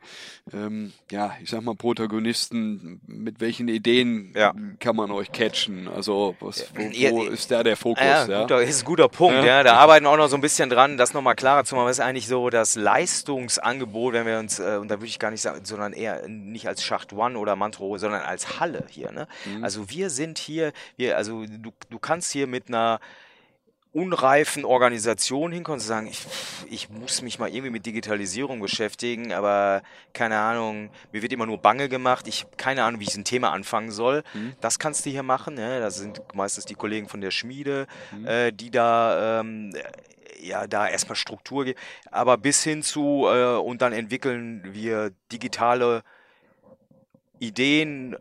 [0.52, 3.00] ähm, ja, ich sag mal, Protagonisten?
[3.06, 4.54] Mit welchen Ideen ja.
[4.80, 5.88] kann man euch catchen?
[5.88, 8.02] Also, was, wo, wo ist da der Fokus?
[8.04, 8.40] Ja, ja?
[8.42, 9.62] Guter, ist ein guter Punkt, ja.
[9.62, 11.86] Da arbeiten auch noch so ein bisschen dran, das nochmal klarer zu machen.
[11.86, 15.30] Was ist eigentlich so das Leistungsangebot, wenn wir uns, äh, und da würde ich gar
[15.30, 19.10] nicht sagen, sondern eher nicht als Schacht One oder Mantro, sondern als Halle hier.
[19.10, 19.26] Ne?
[19.46, 19.64] Mhm.
[19.64, 23.00] Also wir sind hier, wir, also du, du kannst hier mit einer
[23.94, 26.26] unreifen Organisation hinkommen und sagen, ich,
[26.68, 31.58] ich muss mich mal irgendwie mit Digitalisierung beschäftigen, aber keine Ahnung, mir wird immer nur
[31.58, 34.24] bange gemacht, ich keine Ahnung, wie ich ein Thema anfangen soll.
[34.34, 34.52] Mhm.
[34.60, 35.54] Das kannst du hier machen.
[35.54, 35.80] Ne?
[35.80, 38.26] Das sind meistens die Kollegen von der Schmiede, mhm.
[38.26, 39.72] äh, die da ähm,
[40.40, 41.78] ja da erstmal Struktur geben,
[42.10, 46.02] aber bis hin zu äh, und dann entwickeln wir digitale
[47.38, 48.16] Ideen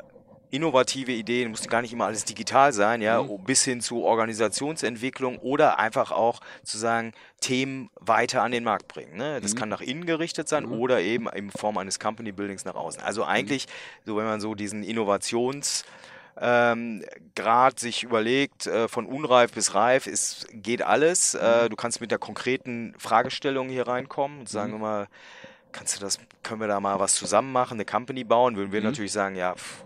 [0.54, 3.44] innovative Ideen, muss gar nicht immer alles digital sein, ja, mhm.
[3.44, 9.18] bis hin zu Organisationsentwicklung oder einfach auch zu sagen, Themen weiter an den Markt bringen.
[9.18, 9.42] Ne?
[9.42, 9.58] Das mhm.
[9.58, 10.74] kann nach innen gerichtet sein mhm.
[10.74, 13.02] oder eben in Form eines Company Buildings nach außen.
[13.02, 13.66] Also eigentlich,
[14.06, 15.86] so wenn man so diesen Innovations
[16.40, 17.04] ähm,
[17.36, 21.34] Grad sich überlegt, äh, von unreif bis reif, ist, geht alles.
[21.36, 21.70] Äh, mhm.
[21.70, 24.82] du kannst mit der konkreten Fragestellung hier reinkommen und sagen mhm.
[24.82, 25.08] mal,
[25.72, 28.56] kannst du das, können wir da mal was zusammen machen, eine Company bauen?
[28.56, 28.88] Würden wir mhm.
[28.88, 29.86] natürlich sagen, ja, pff,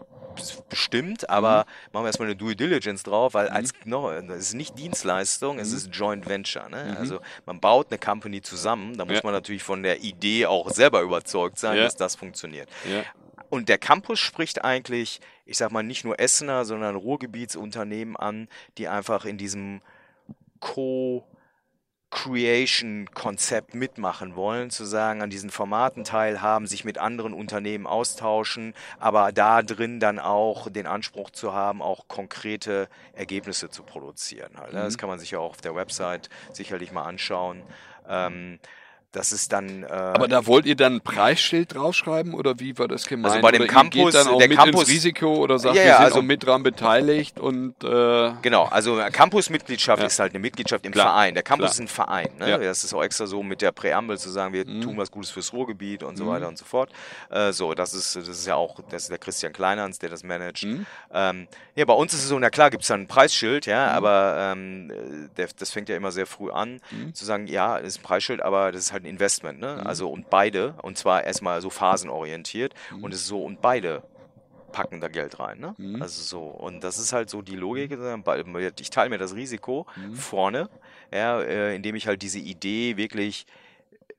[0.69, 1.93] bestimmt, aber mhm.
[1.93, 5.71] machen wir erstmal eine Due Diligence drauf, weil als no, es ist nicht Dienstleistung, es
[5.71, 5.77] mhm.
[5.77, 6.69] ist Joint Venture.
[6.69, 6.91] Ne?
[6.91, 6.97] Mhm.
[6.97, 9.21] Also man baut eine Company zusammen, da muss ja.
[9.23, 11.83] man natürlich von der Idee auch selber überzeugt sein, ja.
[11.83, 12.69] dass das funktioniert.
[12.89, 13.03] Ja.
[13.49, 18.87] Und der Campus spricht eigentlich, ich sag mal, nicht nur Essener, sondern Ruhrgebietsunternehmen an, die
[18.87, 19.81] einfach in diesem
[20.59, 21.25] Co-
[22.09, 29.33] Creation-Konzept mitmachen wollen, zu sagen, an diesen Formaten teilhaben, sich mit anderen Unternehmen austauschen, aber
[29.33, 34.53] da drin dann auch den Anspruch zu haben, auch konkrete Ergebnisse zu produzieren.
[34.57, 34.79] Halt, ne?
[34.79, 34.99] Das mhm.
[34.99, 37.61] kann man sich ja auch auf der Website sicherlich mal anschauen.
[39.17, 39.81] Das ist dann.
[39.81, 43.33] Äh, Aber da wollt ihr dann ein Preisschild draufschreiben oder wie war das gemeint?
[43.33, 45.75] Also bei dem oder Campus, geht dann auch der mit Campus, ins Risiko oder sagt,
[45.75, 48.65] ja, ja, wir sind also, auch mit dran beteiligt und äh, genau.
[48.65, 50.07] Also Campus-Mitgliedschaft ja.
[50.07, 51.07] ist halt eine Mitgliedschaft im Klar.
[51.07, 51.33] Verein.
[51.33, 51.71] Der Campus Klar.
[51.71, 52.29] ist ein Verein.
[52.37, 52.49] Ne?
[52.51, 52.57] Ja.
[52.59, 54.81] Das ist auch extra so mit der Präambel zu sagen, wir mhm.
[54.81, 56.29] tun was Gutes fürs Ruhrgebiet und so mhm.
[56.29, 56.91] weiter und so fort.
[57.31, 60.23] Äh, so, das ist das ist ja auch das ist der Christian Kleinhans, der das
[60.23, 60.63] managt.
[60.63, 60.85] Mhm.
[61.11, 63.87] Ähm, ja, bei uns ist es so, na klar, gibt es dann ein Preisschild, ja,
[63.87, 63.95] mhm.
[63.95, 64.91] aber ähm,
[65.37, 67.15] der, das fängt ja immer sehr früh an, mhm.
[67.15, 69.59] zu sagen, ja, das ist ein Preisschild, aber das ist halt Investment.
[69.59, 69.77] Ne?
[69.79, 69.87] Mhm.
[69.87, 73.03] Also und beide und zwar erstmal so phasenorientiert mhm.
[73.03, 74.03] und es ist so, und beide
[74.71, 75.59] packen da Geld rein.
[75.59, 75.75] Ne?
[75.77, 76.01] Mhm.
[76.01, 77.97] Also so, und das ist halt so die Logik.
[78.79, 80.13] Ich teile mir das Risiko mhm.
[80.15, 80.69] vorne,
[81.13, 83.45] ja, äh, indem ich halt diese Idee wirklich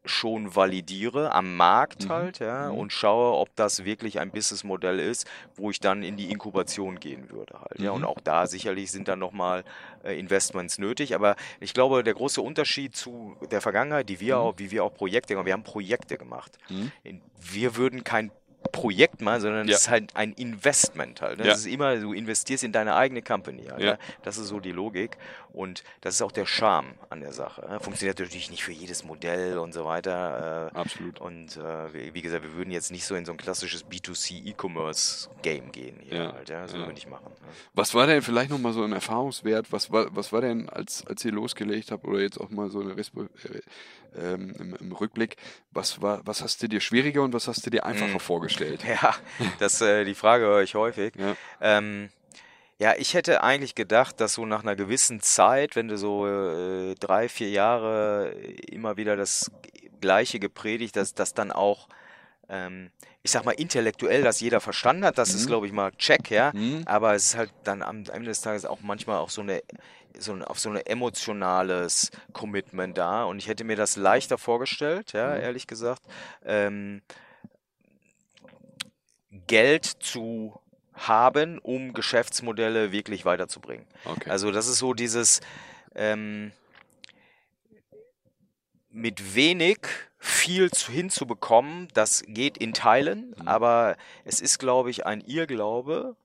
[0.05, 2.09] schon validiere am Markt mhm.
[2.09, 2.79] halt, ja, mhm.
[2.79, 7.31] und schaue, ob das wirklich ein Businessmodell ist, wo ich dann in die Inkubation gehen
[7.31, 7.85] würde halt, mhm.
[7.85, 8.07] ja, und mhm.
[8.07, 9.65] auch da sicherlich sind dann nochmal
[10.05, 14.43] äh, Investments nötig, aber ich glaube, der große Unterschied zu der Vergangenheit, die wir mhm.
[14.43, 16.59] auch, wie wir auch Projekte, wir haben Projekte gemacht.
[16.69, 16.93] Mhm.
[17.41, 18.31] Wir würden kein
[18.73, 19.77] Projekt mal, sondern es ja.
[19.77, 21.39] ist halt ein Investment halt.
[21.39, 21.45] Ne?
[21.45, 21.51] Ja.
[21.51, 23.67] Das ist immer, du investierst in deine eigene Company.
[23.67, 23.93] Halt, ja.
[23.93, 23.99] Ne?
[24.23, 25.17] Das ist so die Logik
[25.53, 27.67] und das ist auch der Charme an der Sache.
[27.69, 27.81] Ne?
[27.81, 30.71] Funktioniert natürlich nicht für jedes Modell und so weiter.
[30.75, 31.21] Äh, Absolut.
[31.21, 35.29] Und äh, wie gesagt, wir würden jetzt nicht so in so ein klassisches B2C E-Commerce
[35.43, 36.33] Game gehen hier ja.
[36.33, 36.49] halt.
[36.49, 36.63] Ja?
[36.63, 37.33] Das würden wir nicht machen.
[37.41, 37.49] Ne?
[37.75, 39.73] Was war denn vielleicht nochmal so ein Erfahrungswert?
[39.73, 42.81] Was war, was war denn, als, als ihr losgelegt habt oder jetzt auch mal so
[42.81, 43.27] eine Respo äh,
[44.17, 45.37] ähm, im, im, Rückblick,
[45.71, 48.21] was, war, was hast du dir schwieriger und was hast du dir einfacher hm.
[48.21, 48.85] vorgestellt?
[48.89, 49.15] Ja,
[49.59, 51.15] das äh, die Frage höre ich häufig.
[51.17, 51.37] Ja.
[51.61, 52.09] Ähm,
[52.79, 56.95] ja, ich hätte eigentlich gedacht, dass so nach einer gewissen Zeit, wenn du so äh,
[56.95, 58.31] drei, vier Jahre
[58.71, 59.51] immer wieder das
[60.01, 61.89] Gleiche gepredigt, dass das dann auch,
[62.49, 62.93] ähm,
[63.25, 65.37] ich sag mal, intellektuell, dass jeder verstanden hat, das mhm.
[65.37, 66.53] ist, glaube ich, mal check, ja.
[66.55, 66.85] Mhm.
[66.87, 69.63] Aber es ist halt dann am Ende des Tages auch manchmal auch so eine
[70.21, 75.13] so ein, auf so ein emotionales Commitment da und ich hätte mir das leichter vorgestellt,
[75.13, 75.43] ja, mhm.
[75.43, 76.03] ehrlich gesagt,
[76.45, 77.03] ähm,
[79.47, 80.61] Geld zu
[80.99, 83.87] haben, um Geschäftsmodelle wirklich weiterzubringen.
[84.05, 84.31] Okay.
[84.31, 85.41] Also das ist so dieses
[85.95, 86.53] ähm,
[88.91, 89.79] mit wenig
[90.19, 93.49] viel zu, hinzubekommen, das geht in Teilen, mhm.
[93.49, 96.17] aber es ist, glaube ich, ein Irrglaube,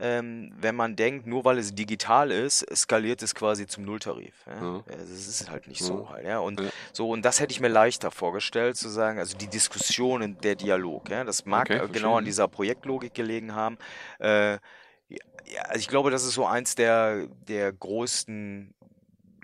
[0.00, 4.34] ähm, wenn man denkt, nur weil es digital ist, skaliert es quasi zum Nulltarif.
[4.46, 4.76] Ja?
[4.76, 4.82] Ja.
[4.86, 5.86] Das ist halt nicht ja.
[5.86, 6.24] so halt.
[6.24, 6.38] Ja?
[6.38, 6.62] Und
[6.92, 10.54] so, und das hätte ich mir leichter vorgestellt, zu sagen, also die Diskussion und der
[10.54, 11.10] Dialog.
[11.10, 11.24] Ja?
[11.24, 13.76] Das mag okay, genau an dieser Projektlogik gelegen haben.
[14.18, 18.74] Äh, ja, also ich glaube, das ist so eins der, der größten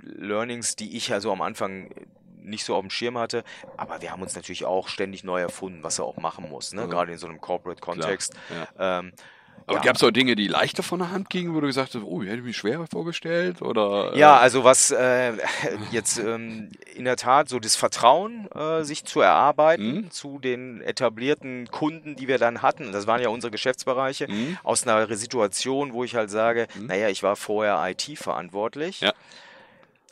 [0.01, 1.91] Learnings, die ich also am Anfang
[2.37, 3.45] nicht so auf dem Schirm hatte.
[3.77, 6.89] Aber wir haben uns natürlich auch ständig neu erfunden, was er auch machen muss, ne?
[6.89, 8.33] gerade in so einem Corporate-Kontext.
[8.79, 9.01] Ja.
[9.01, 9.13] Ähm,
[9.69, 9.85] aber ja.
[9.85, 12.23] gab es auch Dinge, die leichter von der Hand gingen, wo du gesagt hast, oh,
[12.23, 13.61] ich hätte mich schwerer vorgestellt?
[13.61, 15.35] Oder, äh ja, also was äh,
[15.93, 20.11] jetzt ähm, in der Tat so das Vertrauen äh, sich zu erarbeiten mhm.
[20.11, 22.93] zu den etablierten Kunden, die wir dann hatten.
[22.93, 24.57] Das waren ja unsere Geschäftsbereiche, mhm.
[24.63, 26.87] aus einer Situation, wo ich halt sage, mhm.
[26.87, 29.03] naja, ich war vorher IT verantwortlich.
[29.03, 29.13] Ja.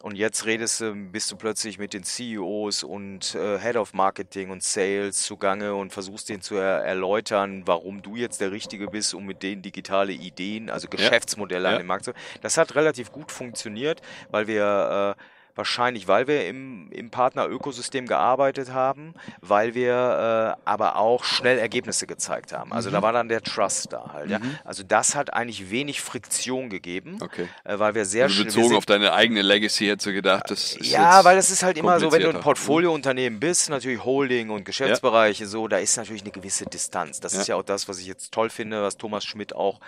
[0.03, 4.51] Und jetzt redest du, bist du plötzlich mit den CEOs und äh, Head of Marketing
[4.51, 9.15] und Sales zugange und versuchst denen zu er erläutern, warum du jetzt der Richtige bist,
[9.15, 11.71] um mit denen digitale Ideen, also Geschäftsmodelle ja.
[11.71, 12.13] an den Markt zu.
[12.43, 15.23] Das hat relativ gut funktioniert, weil wir äh,
[15.57, 22.07] Wahrscheinlich, weil wir im, im Partner-Ökosystem gearbeitet haben, weil wir äh, aber auch schnell Ergebnisse
[22.07, 22.75] gezeigt haben.
[22.75, 22.93] Also mhm.
[22.93, 24.27] da war dann der Trust da halt.
[24.27, 24.33] Mhm.
[24.33, 24.41] Ja.
[24.65, 27.49] Also das hat eigentlich wenig Friktion gegeben, okay.
[27.65, 30.91] äh, weil wir sehr also bezogen auf deine eigene Legacy hättest du gedacht, das ist
[30.91, 34.65] Ja, weil das ist halt immer so, wenn du ein Portfoliounternehmen bist, natürlich Holding und
[34.65, 35.49] Geschäftsbereiche ja.
[35.49, 37.21] so, da ist natürlich eine gewisse Distanz.
[37.21, 37.41] Das ja.
[37.41, 39.81] ist ja auch das, was ich jetzt toll finde, was Thomas Schmidt auch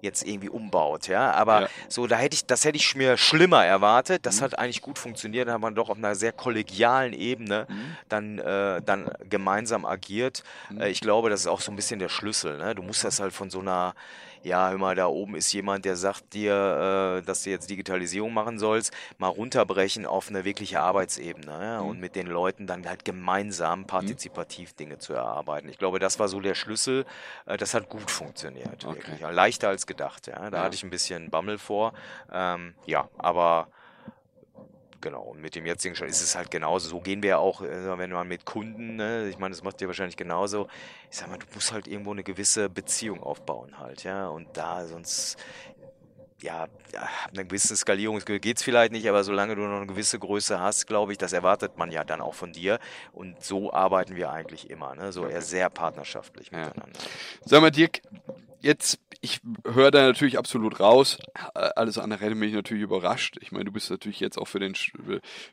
[0.00, 1.32] jetzt irgendwie umbaut, ja.
[1.32, 1.68] Aber ja.
[1.88, 4.26] so, da hätte ich, das hätte ich mir schlimmer erwartet.
[4.26, 4.44] Das mhm.
[4.44, 5.48] hat eigentlich gut funktioniert.
[5.48, 7.96] Da hat man doch auf einer sehr kollegialen Ebene mhm.
[8.08, 10.42] dann, äh, dann gemeinsam agiert.
[10.70, 10.80] Mhm.
[10.80, 12.58] Äh, ich glaube, das ist auch so ein bisschen der Schlüssel.
[12.58, 12.74] Ne?
[12.74, 13.94] Du musst das halt von so einer
[14.44, 18.58] ja, immer da oben ist jemand, der sagt dir, äh, dass du jetzt Digitalisierung machen
[18.58, 21.88] sollst, mal runterbrechen auf eine wirkliche Arbeitsebene ja, mhm.
[21.88, 23.86] und mit den Leuten dann halt gemeinsam mhm.
[23.86, 24.76] partizipativ mhm.
[24.76, 25.68] Dinge zu erarbeiten.
[25.68, 27.06] Ich glaube, das war so der Schlüssel.
[27.46, 28.96] Äh, das hat gut funktioniert, okay.
[28.96, 29.20] wirklich.
[29.20, 30.26] Leichter als gedacht.
[30.26, 30.50] Ja.
[30.50, 30.64] Da ja.
[30.64, 31.94] hatte ich ein bisschen Bammel vor.
[32.30, 33.68] Ähm, ja, aber
[35.04, 36.88] Genau, und mit dem jetzigen Stand ist es halt genauso.
[36.88, 39.78] So gehen wir ja auch, äh, wenn man mit Kunden, ne, ich meine, das macht
[39.82, 40.66] dir wahrscheinlich genauso.
[41.10, 44.28] Ich sag mal, du musst halt irgendwo eine gewisse Beziehung aufbauen halt, ja.
[44.28, 45.36] Und da sonst,
[46.40, 50.18] ja, ja eine gewisse Skalierung geht es vielleicht nicht, aber solange du noch eine gewisse
[50.18, 52.78] Größe hast, glaube ich, das erwartet man ja dann auch von dir.
[53.12, 55.12] Und so arbeiten wir eigentlich immer, ne?
[55.12, 56.64] so eher sehr partnerschaftlich ja.
[56.64, 56.98] miteinander.
[57.44, 58.00] Sag mal, Dirk,
[58.64, 61.16] jetzt ich höre da natürlich absolut raus.
[61.54, 63.38] Alles andere hätte mich natürlich überrascht.
[63.40, 64.74] Ich meine, du bist natürlich jetzt auch für den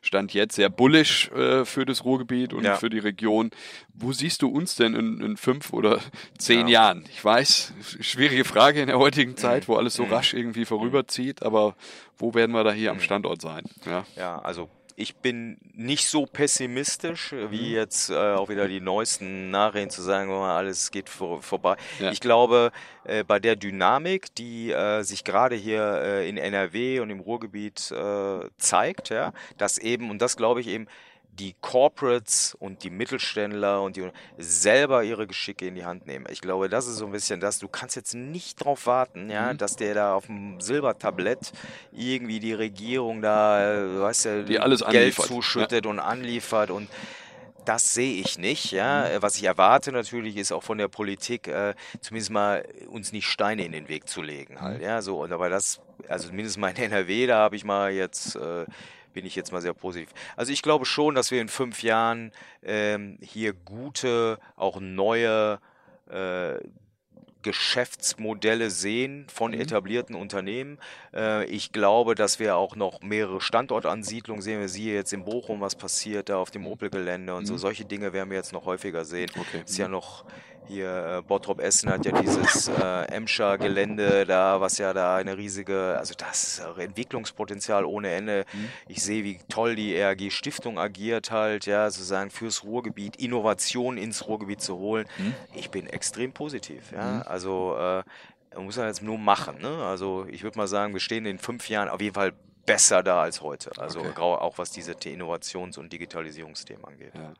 [0.02, 2.76] Stand jetzt sehr bullish äh, für das Ruhrgebiet und ja.
[2.76, 3.50] für die Region.
[3.94, 6.00] Wo siehst du uns denn in, in fünf oder
[6.36, 6.82] zehn ja.
[6.82, 7.04] Jahren?
[7.10, 10.12] Ich weiß, schwierige Frage in der heutigen Zeit, wo alles so mhm.
[10.12, 11.74] rasch irgendwie vorüberzieht, aber
[12.18, 13.02] wo werden wir da hier am mhm.
[13.02, 13.64] Standort sein?
[13.86, 17.74] Ja, ja also ich bin nicht so pessimistisch, wie mhm.
[17.74, 21.76] jetzt äh, auch wieder die neuesten Nachrichten zu sagen, oh, alles geht vor, vorbei.
[21.98, 22.10] Ja.
[22.10, 22.72] Ich glaube,
[23.04, 27.90] äh, bei der Dynamik, die äh, sich gerade hier äh, in NRW und im Ruhrgebiet
[27.90, 30.86] äh, zeigt, ja, dass eben, und das glaube ich eben,
[31.32, 36.26] die Corporates und die Mittelständler und die selber ihre Geschicke in die Hand nehmen.
[36.30, 37.58] Ich glaube, das ist so ein bisschen das.
[37.58, 39.58] Du kannst jetzt nicht darauf warten, ja, mhm.
[39.58, 41.52] dass der da auf dem Silbertablett
[41.90, 45.26] irgendwie die Regierung da, weißt du, die alles Geld anliefert.
[45.26, 45.90] zuschüttet ja.
[45.90, 46.88] und anliefert und
[47.64, 48.70] das sehe ich nicht.
[48.72, 49.08] Ja.
[49.08, 49.22] Mhm.
[49.22, 53.64] Was ich erwarte natürlich ist auch von der Politik, äh, zumindest mal uns nicht Steine
[53.64, 54.60] in den Weg zu legen.
[54.60, 54.84] Halt, mhm.
[54.84, 55.00] ja.
[55.00, 58.66] so, und aber das, also zumindest mal in NRW, da habe ich mal jetzt äh,
[59.12, 60.10] bin ich jetzt mal sehr positiv.
[60.36, 62.32] Also ich glaube schon, dass wir in fünf Jahren
[62.62, 65.60] ähm, hier gute, auch neue
[66.10, 66.58] äh,
[67.42, 69.60] Geschäftsmodelle sehen von mhm.
[69.60, 70.78] etablierten Unternehmen.
[71.12, 74.60] Äh, ich glaube, dass wir auch noch mehrere Standortansiedlungen sehen.
[74.60, 77.46] Wir sehen jetzt in Bochum, was passiert da auf dem Opel-Gelände und mhm.
[77.46, 77.56] so.
[77.56, 79.30] Solche Dinge werden wir jetzt noch häufiger sehen.
[79.38, 79.62] Okay.
[79.64, 79.92] Ist ja mhm.
[79.92, 80.24] noch
[80.68, 85.36] hier äh, Bottrop Essen hat ja dieses äh, Emscher Gelände da, was ja da eine
[85.36, 88.44] riesige, also das ist Entwicklungspotenzial ohne Ende.
[88.52, 88.68] Mhm.
[88.88, 94.26] Ich sehe, wie toll die RG Stiftung agiert halt, ja, sozusagen fürs Ruhrgebiet, Innovation ins
[94.26, 95.06] Ruhrgebiet zu holen.
[95.18, 95.34] Mhm.
[95.54, 97.14] Ich bin extrem positiv, ja.
[97.16, 97.22] Mhm.
[97.26, 98.02] Also äh,
[98.54, 99.60] man muss man jetzt nur machen.
[99.60, 99.84] Ne?
[99.84, 102.32] Also ich würde mal sagen, wir stehen in fünf Jahren auf jeden Fall
[102.66, 103.72] besser da als heute.
[103.78, 104.20] Also okay.
[104.20, 107.12] auch was diese Innovations- und Digitalisierungsthemen angeht.
[107.14, 107.32] Ja.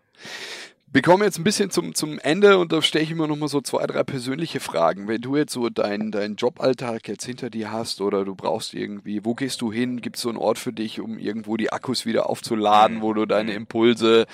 [0.94, 3.48] Wir kommen jetzt ein bisschen zum, zum Ende und da stelle ich immer noch mal
[3.48, 5.08] so zwei, drei persönliche Fragen.
[5.08, 9.24] Wenn du jetzt so deinen dein Joballtag jetzt hinter dir hast oder du brauchst irgendwie,
[9.24, 10.02] wo gehst du hin?
[10.02, 13.24] Gibt es so einen Ort für dich, um irgendwo die Akkus wieder aufzuladen, wo du
[13.24, 14.26] deine Impulse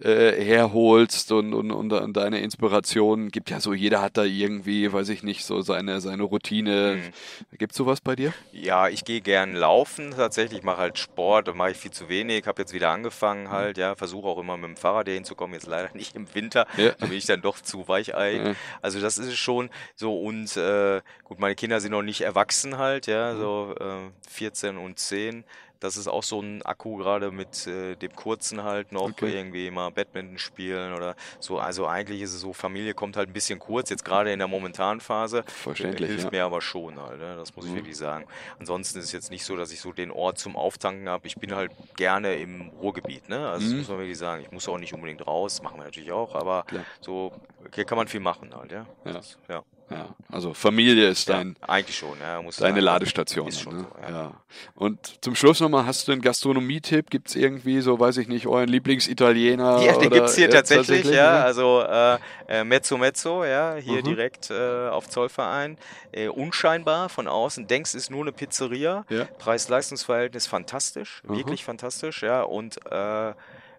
[0.00, 3.28] äh, herholst und, und, und, und deine Inspiration?
[3.28, 6.96] Gibt ja so, jeder hat da irgendwie, weiß ich nicht, so seine, seine Routine.
[6.96, 7.56] Mhm.
[7.56, 8.34] Gibt es sowas bei dir?
[8.50, 10.58] Ja, ich gehe gern laufen tatsächlich.
[10.58, 12.48] Ich mache halt Sport, da mache ich viel zu wenig.
[12.48, 13.94] Habe jetzt wieder angefangen halt, ja.
[13.94, 15.54] Versuche auch immer mit dem Fahrrad hier hinzukommen.
[15.54, 16.66] Jetzt leider nicht nicht im Winter.
[16.76, 16.90] Ja.
[16.98, 18.32] Da bin ich dann doch zu weichei.
[18.32, 18.54] Ja.
[18.82, 23.06] Also das ist schon so und äh, gut, meine Kinder sind noch nicht erwachsen halt,
[23.06, 23.38] ja, mhm.
[23.38, 25.44] so äh, 14 und 10.
[25.80, 29.34] das ist auch so ein Akku gerade mit äh, dem kurzen halt noch okay.
[29.34, 31.58] irgendwie mal Badminton spielen oder so.
[31.58, 34.48] Also eigentlich ist es so, Familie kommt halt ein bisschen kurz, jetzt gerade in der
[34.48, 35.42] momentanen Phase.
[35.46, 36.10] Verständlich.
[36.10, 36.30] Hilft ja.
[36.30, 37.36] mir aber schon halt, ne?
[37.36, 37.76] das muss ich mhm.
[37.76, 38.26] wirklich sagen.
[38.58, 41.26] Ansonsten ist es jetzt nicht so, dass ich so den Ort zum Auftanken habe.
[41.26, 43.48] Ich bin halt gerne im Ruhrgebiet, ne?
[43.48, 43.70] Also mhm.
[43.70, 44.42] das muss man wirklich sagen.
[44.42, 46.84] Ich muss auch nicht unbedingt raus, machen wir natürlich auch, aber Klar.
[47.00, 47.32] so
[47.74, 48.86] hier kann man viel machen halt, ja.
[49.04, 49.12] Ja.
[49.12, 49.62] Das, ja.
[49.90, 53.48] Ja, also Familie ist dein ja, eigentlich schon, ja, deine Ladestation.
[53.48, 53.86] Ist schon ne?
[53.90, 54.10] so, ja.
[54.10, 54.32] ja.
[54.76, 57.10] Und zum Schluss nochmal, hast du einen Gastronomietipp?
[57.10, 59.82] Gibt es irgendwie so, weiß ich nicht, euren Lieblingsitaliener?
[59.82, 61.38] Ja, den gibt es hier tatsächlich, tatsächlich, ja.
[61.38, 61.44] Ne?
[61.44, 64.04] Also äh, äh, Mezzo Mezzo, ja, hier mhm.
[64.04, 65.76] direkt äh, auf Zollverein.
[66.12, 69.04] Äh, unscheinbar von außen, denkst, ist nur eine Pizzeria.
[69.08, 69.24] Ja.
[69.38, 71.36] Preis-Leistungs-Verhältnis fantastisch, mhm.
[71.36, 72.42] wirklich fantastisch, ja.
[72.42, 73.30] Und äh,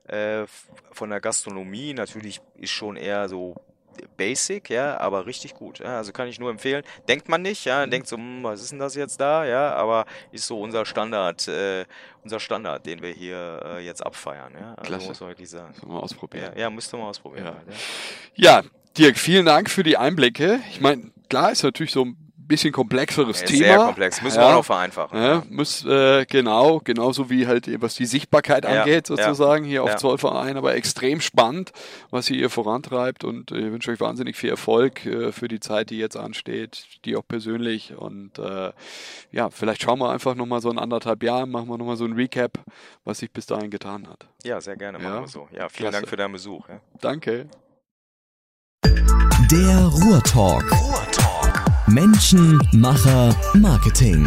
[0.08, 0.46] äh,
[0.92, 3.56] von der Gastronomie natürlich ist schon eher so
[4.18, 5.80] basic, ja, aber richtig gut.
[5.80, 6.84] Ja, also kann ich nur empfehlen.
[7.08, 7.92] Denkt man nicht, ja, mhm.
[7.92, 11.48] denkt so, hm, was ist denn das jetzt da, ja, aber ist so unser Standard,
[11.48, 11.86] äh,
[12.24, 14.74] unser Standard, den wir hier äh, jetzt abfeiern, ja.
[14.76, 15.08] Also Klasse.
[15.08, 15.74] muss man wirklich sagen.
[15.74, 16.52] Müssen wir ausprobieren.
[16.56, 17.46] Ja, ja müsste man ausprobieren.
[17.46, 17.54] Ja.
[17.54, 17.68] Halt,
[18.36, 18.62] ja.
[18.62, 20.60] ja, Dirk, vielen Dank für die Einblicke.
[20.70, 22.21] Ich meine, klar ist natürlich so ein
[22.52, 23.66] bisschen komplexeres ja, Thema.
[23.66, 25.18] Sehr komplex, müssen ja, wir auch noch vereinfachen.
[25.18, 30.58] Ja, muss, äh, genau, genauso wie halt, was die Sichtbarkeit angeht, sozusagen, hier auf Zollverein,
[30.58, 31.72] aber extrem spannend,
[32.10, 35.90] was ihr hier vorantreibt und ich wünsche euch wahnsinnig viel Erfolg äh, für die Zeit,
[35.90, 38.72] die jetzt ansteht, die auch persönlich und äh,
[39.32, 42.14] ja, vielleicht schauen wir einfach nochmal so in anderthalb Jahren, machen wir nochmal so ein
[42.14, 42.60] Recap,
[43.06, 44.28] was sich bis dahin getan hat.
[44.44, 45.48] Ja, sehr gerne, machen wir so.
[45.52, 45.92] Ja, vielen Klasse.
[45.92, 46.68] Dank für deinen Besuch.
[47.00, 47.48] Danke.
[48.84, 50.72] Der Ruhrtalk.
[50.72, 51.31] Ruhrtalk.
[51.92, 54.26] Menschen, Macher, Marketing.